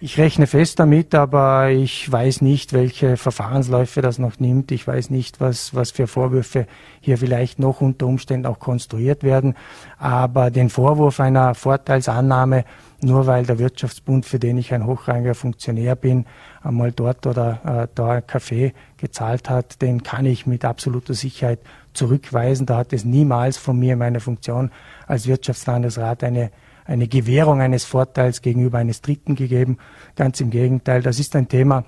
[0.00, 4.72] Ich rechne fest damit, aber ich weiß nicht, welche Verfahrensläufe das noch nimmt.
[4.72, 6.66] Ich weiß nicht, was, was für Vorwürfe
[7.00, 9.54] hier vielleicht noch unter Umständen auch konstruiert werden.
[9.96, 12.64] Aber den Vorwurf einer Vorteilsannahme,
[13.02, 16.26] nur weil der Wirtschaftsbund, für den ich ein hochrangiger Funktionär bin,
[16.62, 21.60] einmal dort oder äh, da ein Kaffee gezahlt hat, den kann ich mit absoluter Sicherheit
[21.92, 22.66] zurückweisen.
[22.66, 24.72] Da hat es niemals von mir in meiner Funktion
[25.06, 26.50] als Wirtschaftslandesrat eine
[26.84, 29.78] eine Gewährung eines Vorteils gegenüber eines Dritten gegeben.
[30.16, 31.84] Ganz im Gegenteil, das ist ein Thema,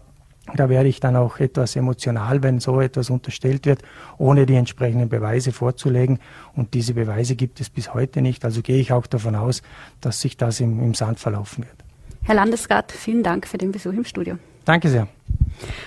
[0.55, 3.83] da werde ich dann auch etwas emotional, wenn so etwas unterstellt wird,
[4.17, 6.21] ohne die entsprechenden Beweise vorzulegen.
[6.55, 8.45] Und diese Beweise gibt es bis heute nicht.
[8.45, 9.63] Also gehe ich auch davon aus,
[10.01, 11.77] dass sich das im, im Sand verlaufen wird.
[12.23, 14.39] Herr Landesrat, vielen Dank für den Besuch im Studio.
[14.65, 15.09] Danke sehr.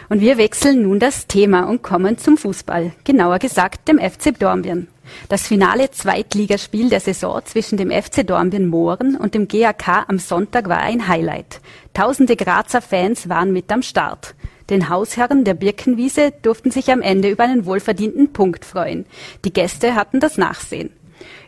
[0.10, 4.88] Und wir wechseln nun das Thema und kommen zum Fußball, genauer gesagt dem FC Dornbirn.
[5.28, 10.70] Das finale Zweitligaspiel der Saison zwischen dem FC Dornbirn Mohren und dem GAK am Sonntag
[10.70, 11.62] war ein Highlight.
[11.94, 14.36] Tausende Grazer Fans waren mit am Start.
[14.70, 19.06] Den Hausherren der Birkenwiese durften sich am Ende über einen wohlverdienten Punkt freuen.
[19.44, 20.92] Die Gäste hatten das Nachsehen.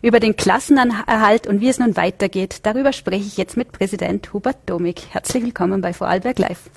[0.01, 4.57] Über den Klassenerhalt und wie es nun weitergeht, darüber spreche ich jetzt mit Präsident Hubert
[4.65, 5.07] Domig.
[5.11, 6.69] Herzlich willkommen bei Vorarlberg Live.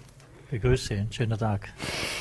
[0.55, 1.69] Begrüße, einen schönen Tag.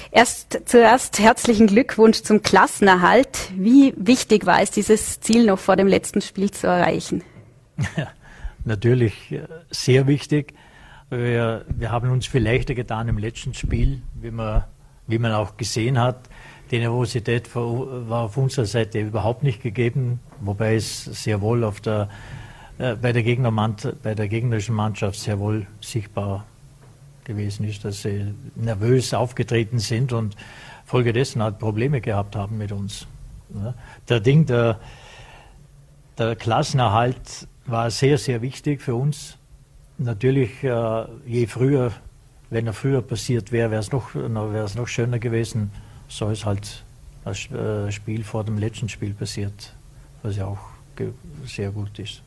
[0.09, 3.51] Erst zuerst herzlichen Glückwunsch zum Klassenerhalt.
[3.55, 7.23] Wie wichtig war es, dieses Ziel noch vor dem letzten Spiel zu erreichen?
[7.95, 8.07] Ja,
[8.65, 10.55] natürlich äh, sehr wichtig.
[11.11, 14.63] Wir, wir haben uns viel leichter getan im letzten Spiel, wie man,
[15.05, 16.27] wie man auch gesehen hat.
[16.71, 22.09] Die Nervosität war auf unserer Seite überhaupt nicht gegeben, wobei es sehr wohl auf der,
[22.79, 23.51] äh, bei, der
[24.01, 26.47] bei der gegnerischen Mannschaft sehr wohl sichtbar
[27.25, 30.35] gewesen ist, dass sie nervös aufgetreten sind und
[30.85, 33.07] folgedessen halt Probleme gehabt haben mit uns.
[34.09, 34.79] Der Ding, der,
[36.17, 39.37] der Klassenerhalt war sehr, sehr wichtig für uns.
[39.97, 41.91] Natürlich, äh, je früher,
[42.49, 45.71] wenn er früher passiert wäre, wäre es noch, noch schöner gewesen.
[46.07, 46.83] So ist halt
[47.23, 49.73] das äh, Spiel vor dem letzten Spiel passiert,
[50.23, 50.59] was ja auch
[51.45, 52.21] sehr gut ist.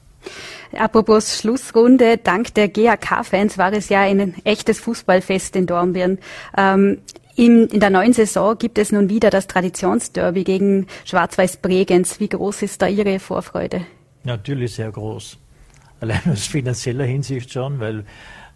[0.72, 6.18] Apropos Schlussrunde, dank der GAK-Fans war es ja ein echtes Fußballfest in Dornbirn.
[6.56, 6.98] Ähm,
[7.36, 12.18] in, in, der neuen Saison gibt es nun wieder das Traditionsderby gegen Schwarz-Weiß Bregenz.
[12.18, 13.82] Wie groß ist da Ihre Vorfreude?
[14.24, 15.38] Natürlich sehr groß.
[16.00, 18.04] Allein aus finanzieller Hinsicht schon, weil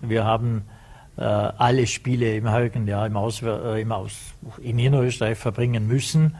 [0.01, 0.65] wir haben
[1.17, 6.37] äh, alle Spiele im heutigen Jahr im Aus, äh, im Aus, in Niederösterreich verbringen müssen.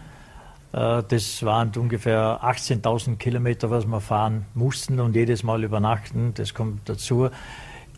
[0.73, 6.33] Äh, das waren ungefähr 18.000 Kilometer, was wir fahren mussten und jedes Mal übernachten.
[6.35, 7.29] Das kommt dazu.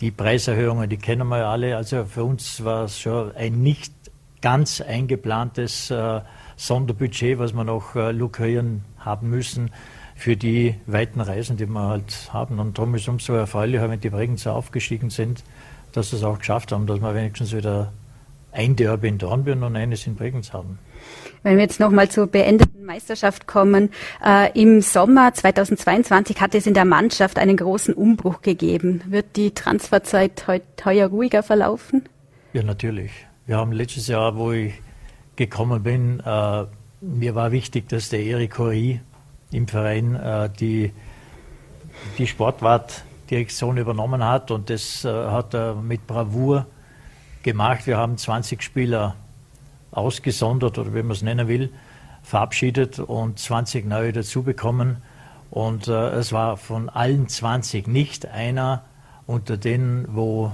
[0.01, 1.77] Die Preiserhöhungen, die kennen wir ja alle.
[1.77, 3.93] Also für uns war es schon ein nicht
[4.41, 6.21] ganz eingeplantes äh,
[6.57, 9.71] Sonderbudget, was wir noch äh, lukrieren haben müssen
[10.15, 12.59] für die weiten Reisen, die wir halt haben.
[12.59, 15.43] Und darum ist es umso erfreulicher, wenn die Bregenzer aufgestiegen sind,
[15.93, 17.93] dass sie es auch geschafft haben, dass wir wenigstens wieder
[18.53, 20.79] ein Derby in Dornbirn und eines in Bregenz haben.
[21.42, 23.90] Wenn wir jetzt nochmal zur beendeten Meisterschaft kommen,
[24.25, 29.03] äh, im Sommer 2022 hat es in der Mannschaft einen großen Umbruch gegeben.
[29.07, 30.44] Wird die Transferzeit
[30.85, 32.09] heuer ruhiger verlaufen?
[32.53, 33.11] Ja, natürlich.
[33.46, 34.75] Wir haben letztes Jahr, wo ich
[35.37, 36.64] gekommen bin, äh,
[37.01, 39.01] mir war wichtig, dass der Erik Horry
[39.51, 40.92] im Verein äh, die,
[42.18, 46.66] die Sportwartdirektion übernommen hat und das äh, hat er mit Bravour
[47.42, 47.87] gemacht.
[47.87, 49.16] Wir haben 20 Spieler
[49.93, 51.71] ausgesondert oder wie man es nennen will,
[52.23, 54.99] verabschiedet und 20 neue dazu bekommen.
[55.51, 58.83] Und äh, es war von allen 20 nicht einer
[59.27, 60.53] unter denen, wo,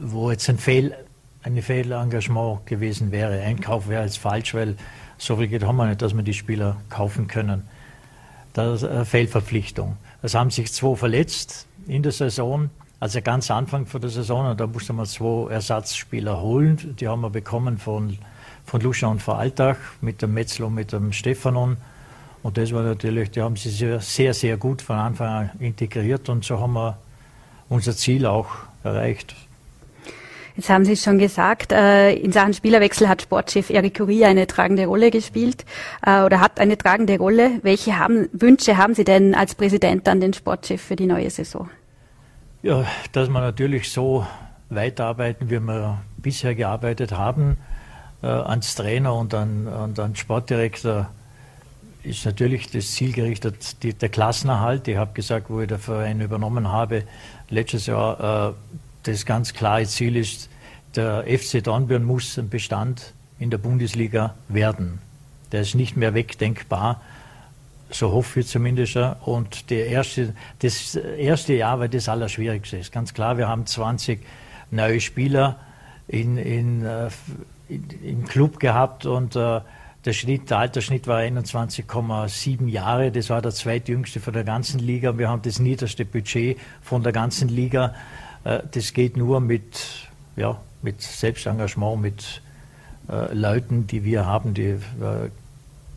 [0.00, 0.94] wo jetzt ein Fehl,
[1.42, 3.40] ein Fehlengagement gewesen wäre.
[3.40, 4.76] Einkauf wäre jetzt falsch, weil
[5.18, 7.62] so viel geht haben wir nicht, dass wir die Spieler kaufen können.
[8.52, 9.96] Das ist eine Fehlverpflichtung.
[10.22, 14.60] Es haben sich zwei verletzt in der Saison, also ganz Anfang von der Saison, und
[14.60, 16.96] da musste man zwei Ersatzspieler holen.
[16.98, 18.18] Die haben wir bekommen von
[18.64, 21.76] von Luschan und Voraltach mit dem Metzler und mit dem Stefanon.
[22.42, 26.28] Und das war natürlich, die haben sich sehr, sehr, sehr gut von Anfang an integriert
[26.28, 26.98] und so haben wir
[27.68, 28.48] unser Ziel auch
[28.82, 29.34] erreicht.
[30.56, 34.86] Jetzt haben Sie schon gesagt, äh, in Sachen Spielerwechsel hat Sportchef Eric Curie eine tragende
[34.86, 35.64] Rolle gespielt
[36.06, 37.58] äh, oder hat eine tragende Rolle.
[37.62, 41.68] Welche haben, Wünsche haben Sie denn als Präsident an den Sportchef für die neue Saison?
[42.62, 44.26] Ja, dass wir natürlich so
[44.70, 47.56] weiterarbeiten, wie wir bisher gearbeitet haben
[48.24, 51.10] äh, ans Trainer und an, und an Sportdirektor
[52.02, 54.88] ist natürlich das Ziel gerichtet, die, der Klassenerhalt.
[54.88, 57.04] Ich habe gesagt, wo ich den Verein übernommen habe,
[57.50, 58.54] letztes Jahr, äh,
[59.02, 60.48] das ganz klare Ziel ist,
[60.96, 65.00] der FC Dornbirn muss ein Bestand in der Bundesliga werden.
[65.52, 67.02] Der ist nicht mehr wegdenkbar,
[67.90, 68.96] so hoffe ich zumindest.
[68.96, 72.78] Und der erste, das erste Jahr war das Allerschwierigste.
[72.78, 74.24] Ist ganz klar, wir haben 20
[74.70, 75.58] neue Spieler
[76.08, 77.10] in, in äh,
[78.02, 79.60] im Club gehabt und äh,
[80.04, 83.10] der, Schnitt, der Altersschnitt war 21,7 Jahre.
[83.10, 85.16] Das war der zweitjüngste von der ganzen Liga.
[85.18, 87.94] Wir haben das niederste Budget von der ganzen Liga.
[88.44, 92.42] Äh, das geht nur mit, ja, mit Selbstengagement, mit
[93.08, 94.78] äh, Leuten, die wir haben, die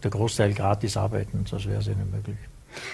[0.03, 1.45] der Großteil gratis arbeiten.
[1.49, 2.37] Das wäre sehr nicht möglich.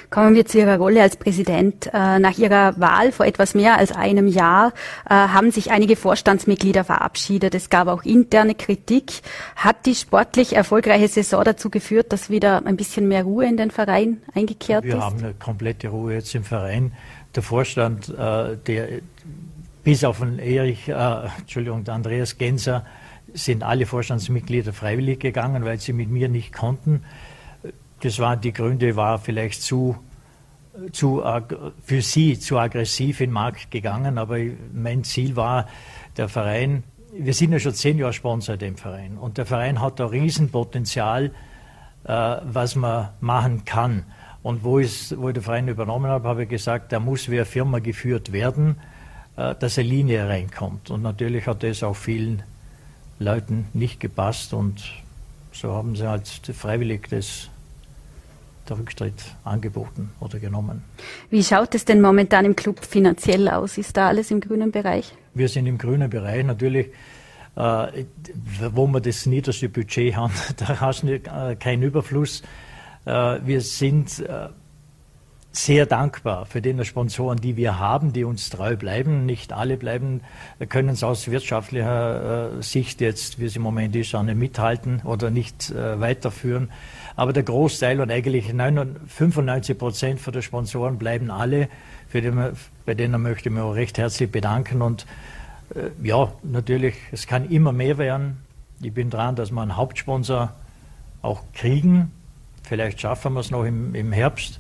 [0.09, 1.87] Kommen wir zu Ihrer Rolle als Präsident.
[1.93, 4.73] Äh, nach Ihrer Wahl vor etwas mehr als einem Jahr
[5.09, 7.55] äh, haben sich einige Vorstandsmitglieder verabschiedet.
[7.55, 9.21] Es gab auch interne Kritik.
[9.55, 13.71] Hat die sportlich erfolgreiche Saison dazu geführt, dass wieder ein bisschen mehr Ruhe in den
[13.71, 14.99] Verein eingekehrt wir ist?
[14.99, 16.93] Wir haben eine komplette Ruhe jetzt im Verein.
[17.35, 18.87] Der Vorstand, äh, der
[19.83, 22.85] bis auf den Erich, Entschuldigung, Andreas Genser,
[23.33, 27.03] sind alle Vorstandsmitglieder freiwillig gegangen, weil sie mit mir nicht konnten.
[28.03, 29.95] Das waren die Gründe, war vielleicht zu,
[30.91, 31.23] zu
[31.85, 34.39] für sie zu aggressiv in den Markt gegangen, aber
[34.73, 35.67] mein Ziel war,
[36.17, 40.01] der Verein, wir sind ja schon zehn Jahre Sponsor dem Verein und der Verein hat
[40.01, 41.31] da Riesenpotenzial,
[42.03, 44.03] äh, was man machen kann.
[44.41, 47.37] Und wo, ich, wo ich den Verein übernommen habe, habe ich gesagt, da muss wie
[47.37, 48.75] eine Firma geführt werden,
[49.37, 50.91] äh, dass eine Linie reinkommt.
[50.91, 52.43] Und natürlich hat das auch vielen
[53.17, 54.83] Leuten nicht gepasst und
[55.53, 57.49] so haben sie halt freiwillig das
[58.69, 60.83] der Rücktritt angeboten oder genommen.
[61.29, 63.77] Wie schaut es denn momentan im Club finanziell aus?
[63.77, 65.13] Ist da alles im grünen Bereich?
[65.33, 66.87] Wir sind im grünen Bereich natürlich.
[67.55, 68.05] Äh,
[68.73, 72.41] wo wir das niederste Budget haben, da hast du äh, keinen Überfluss.
[73.05, 74.49] Äh, wir sind äh,
[75.55, 79.27] sehr dankbar für den Sponsoren, die wir haben, die uns treu bleiben.
[79.27, 80.21] Nicht alle bleiben,
[80.67, 85.01] können es aus wirtschaftlicher äh, Sicht jetzt, wie es im Moment ist, auch nicht mithalten
[85.03, 86.71] oder nicht äh, weiterführen.
[87.15, 91.69] Aber der Großteil und eigentlich 95 Prozent von der Sponsoren bleiben alle,
[92.09, 92.31] für die,
[92.85, 94.81] bei denen möchte ich mich auch recht herzlich bedanken.
[94.81, 95.05] Und
[95.75, 98.37] äh, ja, natürlich, es kann immer mehr werden.
[98.81, 100.51] Ich bin dran, dass wir einen Hauptsponsor
[101.21, 102.11] auch kriegen.
[102.63, 104.59] Vielleicht schaffen wir es noch im, im Herbst.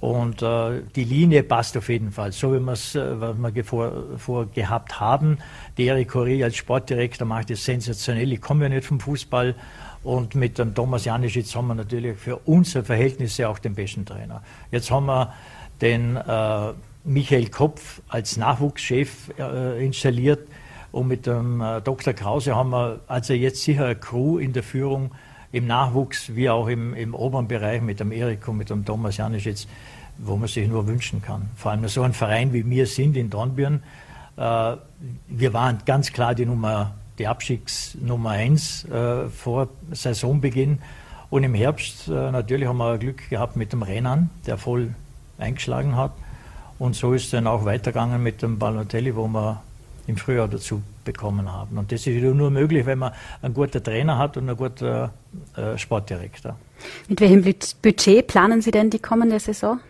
[0.00, 4.46] Und äh, die Linie passt auf jeden Fall, so wie wir es äh, vor, vor
[4.46, 5.38] gehabt haben.
[5.76, 8.32] Die Erik Correa als Sportdirektor macht es sensationell.
[8.32, 9.54] Ich komme ja nicht vom Fußball.
[10.02, 14.42] Und mit dem Thomas Janischitz haben wir natürlich für unsere Verhältnisse auch den besten Trainer.
[14.70, 15.34] Jetzt haben wir
[15.82, 16.72] den äh,
[17.04, 20.48] Michael Kopf als Nachwuchschef äh, installiert.
[20.92, 22.14] Und mit dem äh, Dr.
[22.14, 25.10] Krause haben wir also jetzt sicher eine Crew in der Führung,
[25.52, 29.66] im Nachwuchs wie auch im, im oberen Bereich mit dem Erik mit dem Thomas Janischitz,
[30.18, 31.50] wo man sich nur wünschen kann.
[31.56, 33.82] Vor allem so ein Verein wie wir sind in Dornbirn.
[34.36, 34.76] Äh,
[35.28, 40.78] wir waren ganz klar die Nummer, die Abstiegsnummer 1 äh, vor Saisonbeginn.
[41.30, 44.94] Und im Herbst äh, natürlich haben wir Glück gehabt mit dem Renan, der voll
[45.38, 46.12] eingeschlagen hat.
[46.78, 49.62] Und so ist dann auch weitergegangen mit dem Balotelli, wo wir
[50.06, 51.78] im Frühjahr dazu bekommen haben.
[51.78, 55.10] Und das ist nur möglich, wenn man einen guten Trainer hat und einen guten
[55.56, 56.56] äh, Sportdirektor.
[57.08, 57.42] Mit welchem
[57.82, 59.80] Budget planen Sie denn die kommende Saison?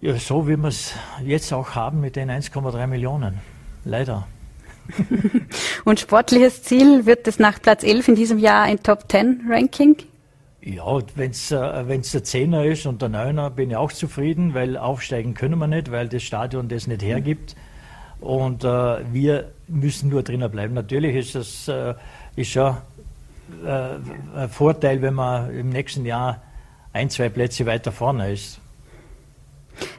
[0.00, 0.94] Ja, so wie wir es
[1.24, 3.38] jetzt auch haben mit den 1,3 Millionen.
[3.84, 4.26] Leider.
[5.84, 9.96] und sportliches Ziel wird es nach Platz 11 in diesem Jahr ein Top 10 Ranking?
[10.62, 14.52] Ja, wenn es äh, wenn's der Zehner ist und der Neuner, bin ich auch zufrieden,
[14.52, 17.56] weil aufsteigen können wir nicht, weil das Stadion das nicht hergibt.
[18.20, 18.68] Und äh,
[19.12, 20.74] wir müssen nur drinnen bleiben.
[20.74, 21.94] Natürlich ist das äh,
[22.36, 22.76] ist schon
[23.64, 23.96] äh,
[24.36, 26.42] ein Vorteil, wenn man im nächsten Jahr
[26.92, 28.60] ein, zwei Plätze weiter vorne ist.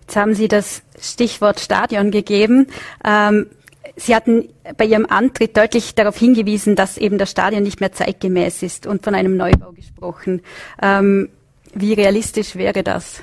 [0.02, 2.68] Jetzt haben Sie das Stichwort Stadion gegeben.
[3.04, 3.48] Ähm,
[3.96, 8.64] Sie hatten bei Ihrem Antritt deutlich darauf hingewiesen, dass eben das Stadion nicht mehr zeitgemäß
[8.64, 10.42] ist und von einem Neubau gesprochen.
[10.82, 11.30] Ähm,
[11.74, 13.22] wie realistisch wäre das?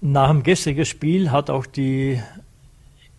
[0.00, 2.20] Nach dem gestrigen Spiel hat auch die,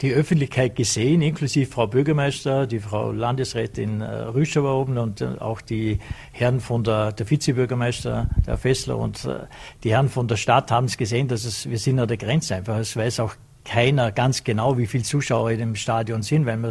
[0.02, 5.62] die Öffentlichkeit gesehen, inklusive Frau Bürgermeister, die Frau Landesrätin äh, Rüscher oben und äh, auch
[5.62, 6.00] die
[6.34, 9.46] Herren von der, der Vizebürgermeister, der Fessler und äh,
[9.84, 12.56] die Herren von der Stadt haben es gesehen, dass es, wir sind an der Grenze
[12.56, 12.78] einfach.
[12.78, 16.64] Es weiß auch keiner ganz genau, wie viele Zuschauer in dem Stadion sind, weil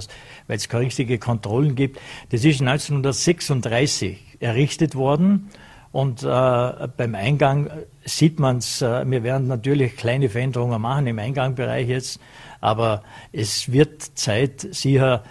[0.48, 1.98] es keine richtige Kontrollen gibt.
[2.30, 5.48] Das ist 1936 errichtet worden
[5.94, 7.70] und äh, beim Eingang
[8.04, 12.18] sieht man es, äh, wir werden natürlich kleine Veränderungen machen im Eingangbereich jetzt,
[12.64, 15.22] aber es wird Zeit sicher,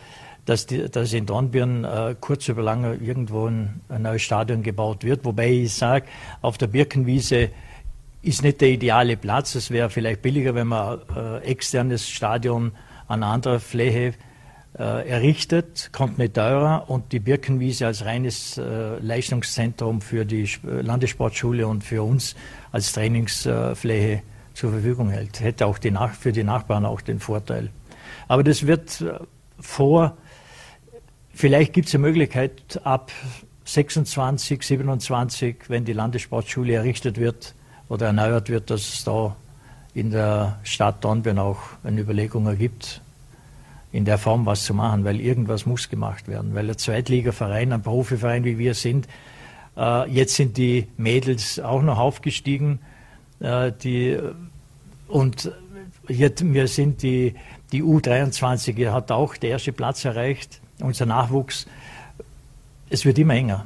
[0.45, 5.03] dass, die, dass in Dornbirn äh, kurz über lange irgendwo ein, ein neues Stadion gebaut
[5.03, 5.25] wird.
[5.25, 6.05] Wobei ich sage,
[6.41, 7.49] auf der Birkenwiese
[8.21, 9.55] ist nicht der ideale Platz.
[9.55, 12.73] Es wäre vielleicht billiger, wenn man äh, externes Stadion
[13.07, 14.13] an einer anderen Fläche
[14.77, 21.65] äh, errichtet, kommt nicht teurer und die Birkenwiese als reines äh, Leistungszentrum für die Landessportschule
[21.65, 22.35] und für uns
[22.71, 24.21] als Trainingsfläche
[24.53, 25.39] zur Verfügung hält.
[25.39, 27.69] Hätte auch die Nach für die Nachbarn auch den Vorteil.
[28.27, 29.19] Aber das wird äh,
[29.59, 30.17] vor,
[31.33, 33.11] vielleicht gibt es eine Möglichkeit ab
[33.65, 37.55] 26, 27, wenn die Landessportschule errichtet wird,
[37.89, 39.35] oder erneuert wird, dass es da
[39.93, 43.01] in der Stadt Dornbirn auch eine Überlegung gibt,
[43.91, 46.55] in der Form was zu machen, weil irgendwas muss gemacht werden.
[46.55, 49.07] Weil der Zweitligaverein, ein Profiverein wie wir sind,
[49.77, 52.79] äh, jetzt sind die Mädels auch noch aufgestiegen.
[53.43, 54.17] Äh, die,
[55.07, 55.51] und
[56.07, 57.35] jetzt, wir sind die,
[57.71, 61.67] die U23 hat auch den ersten Platz erreicht, unser Nachwuchs.
[62.89, 63.65] Es wird immer enger.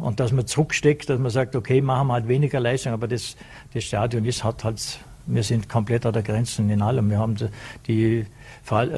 [0.00, 3.36] Und dass man zurücksteckt, dass man sagt, okay, machen wir halt weniger Leistung, aber das,
[3.72, 4.98] das Stadion ist, hat halt,
[5.28, 7.10] wir sind komplett an der Grenze in allem.
[7.10, 7.36] Wir haben
[7.86, 8.24] die,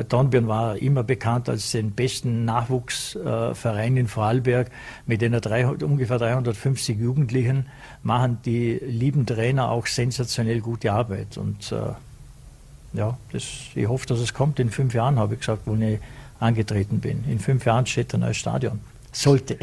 [0.09, 4.71] Dornbirn war immer bekannt als den besten Nachwuchsverein in Vorarlberg.
[5.07, 7.67] Mit den 300, ungefähr 350 Jugendlichen
[8.03, 11.37] machen die lieben Trainer auch sensationell gute Arbeit.
[11.37, 14.61] Und äh, ja, das, ich hoffe, dass es kommt.
[14.61, 15.99] In fünf Jahren habe ich gesagt, wo ich
[16.39, 17.25] angetreten bin.
[17.29, 18.81] In fünf Jahren steht ein neues Stadion
[19.13, 19.59] sollte.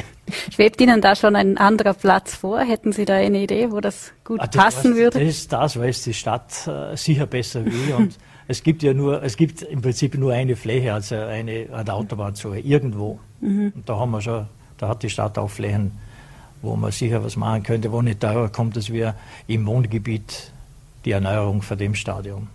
[0.54, 2.60] Schwebt Ihnen da schon ein anderer Platz vor?
[2.60, 5.20] Hätten Sie da eine Idee, wo das gut ah, das passen weiß, würde?
[5.20, 7.94] Das ist das, weiß die Stadt äh, sicher besser wie.
[7.94, 8.18] Und
[8.48, 11.96] es gibt ja nur, es gibt im Prinzip nur eine Fläche, also eine an der
[11.96, 13.20] Autobahnzone, irgendwo.
[13.42, 13.74] Mhm.
[13.76, 15.92] Und da haben wir schon, da hat die Stadt auch Flächen,
[16.62, 19.16] wo man sicher was machen könnte, wo nicht teurer kommt, dass wir
[19.48, 20.52] im Wohngebiet
[21.06, 22.48] die Erneuerung von dem Stadion.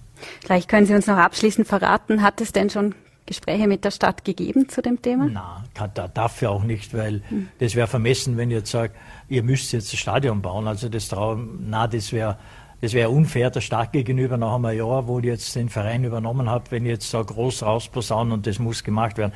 [0.44, 2.94] Vielleicht können Sie uns noch abschließend verraten, hat es denn schon
[3.32, 5.26] Gespräche mit der Stadt gegeben zu dem Thema?
[5.26, 7.48] Nein, da, dafür auch nicht, weil hm.
[7.58, 8.92] das wäre vermessen, wenn ich jetzt sage,
[9.28, 10.66] ihr müsst jetzt ein Stadion bauen.
[10.66, 12.38] Also das Traum, na, das wäre
[12.82, 16.50] das wäre unfair der Stadt gegenüber nach einem Jahr, wo ich jetzt den Verein übernommen
[16.50, 19.32] habe, wenn ich jetzt so groß rausposaunen und das muss gemacht werden.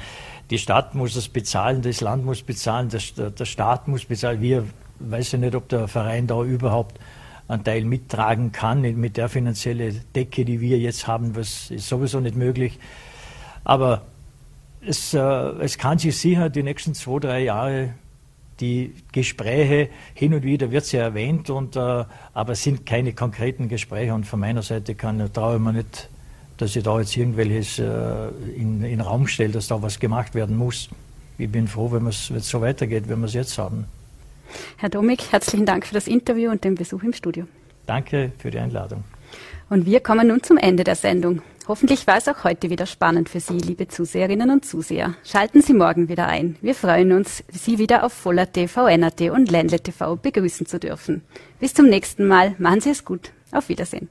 [0.50, 4.40] Die Stadt muss das bezahlen, das Land muss bezahlen, der, der Staat muss bezahlen.
[4.40, 4.66] Wir
[4.98, 6.98] weiß ja nicht, ob der Verein da überhaupt
[7.46, 12.18] einen Teil mittragen kann mit der finanziellen Decke, die wir jetzt haben, was ist sowieso
[12.18, 12.80] nicht möglich.
[13.66, 14.02] Aber
[14.80, 17.94] es, äh, es kann sich sicher die nächsten zwei, drei Jahre
[18.60, 23.68] die Gespräche, hin und wieder wird ja erwähnt, und, äh, aber es sind keine konkreten
[23.68, 24.14] Gespräche.
[24.14, 26.08] Und von meiner Seite kann, traue ich mir nicht,
[26.58, 30.56] dass ich da jetzt irgendwelches äh, in, in Raum stelle, dass da was gemacht werden
[30.56, 30.88] muss.
[31.36, 33.86] Ich bin froh, wenn es so weitergeht, wie wir es jetzt haben.
[34.76, 37.46] Herr Domig, herzlichen Dank für das Interview und den Besuch im Studio.
[37.84, 39.02] Danke für die Einladung.
[39.68, 41.42] Und wir kommen nun zum Ende der Sendung.
[41.68, 45.14] Hoffentlich war es auch heute wieder spannend für Sie, liebe Zuseherinnen und Zuseher.
[45.24, 46.56] Schalten Sie morgen wieder ein.
[46.60, 51.22] Wir freuen uns, Sie wieder auf Voller TV, VNAT und Ländle TV begrüßen zu dürfen.
[51.58, 52.54] Bis zum nächsten Mal.
[52.58, 53.32] Machen Sie es gut.
[53.50, 54.08] Auf Wiedersehen.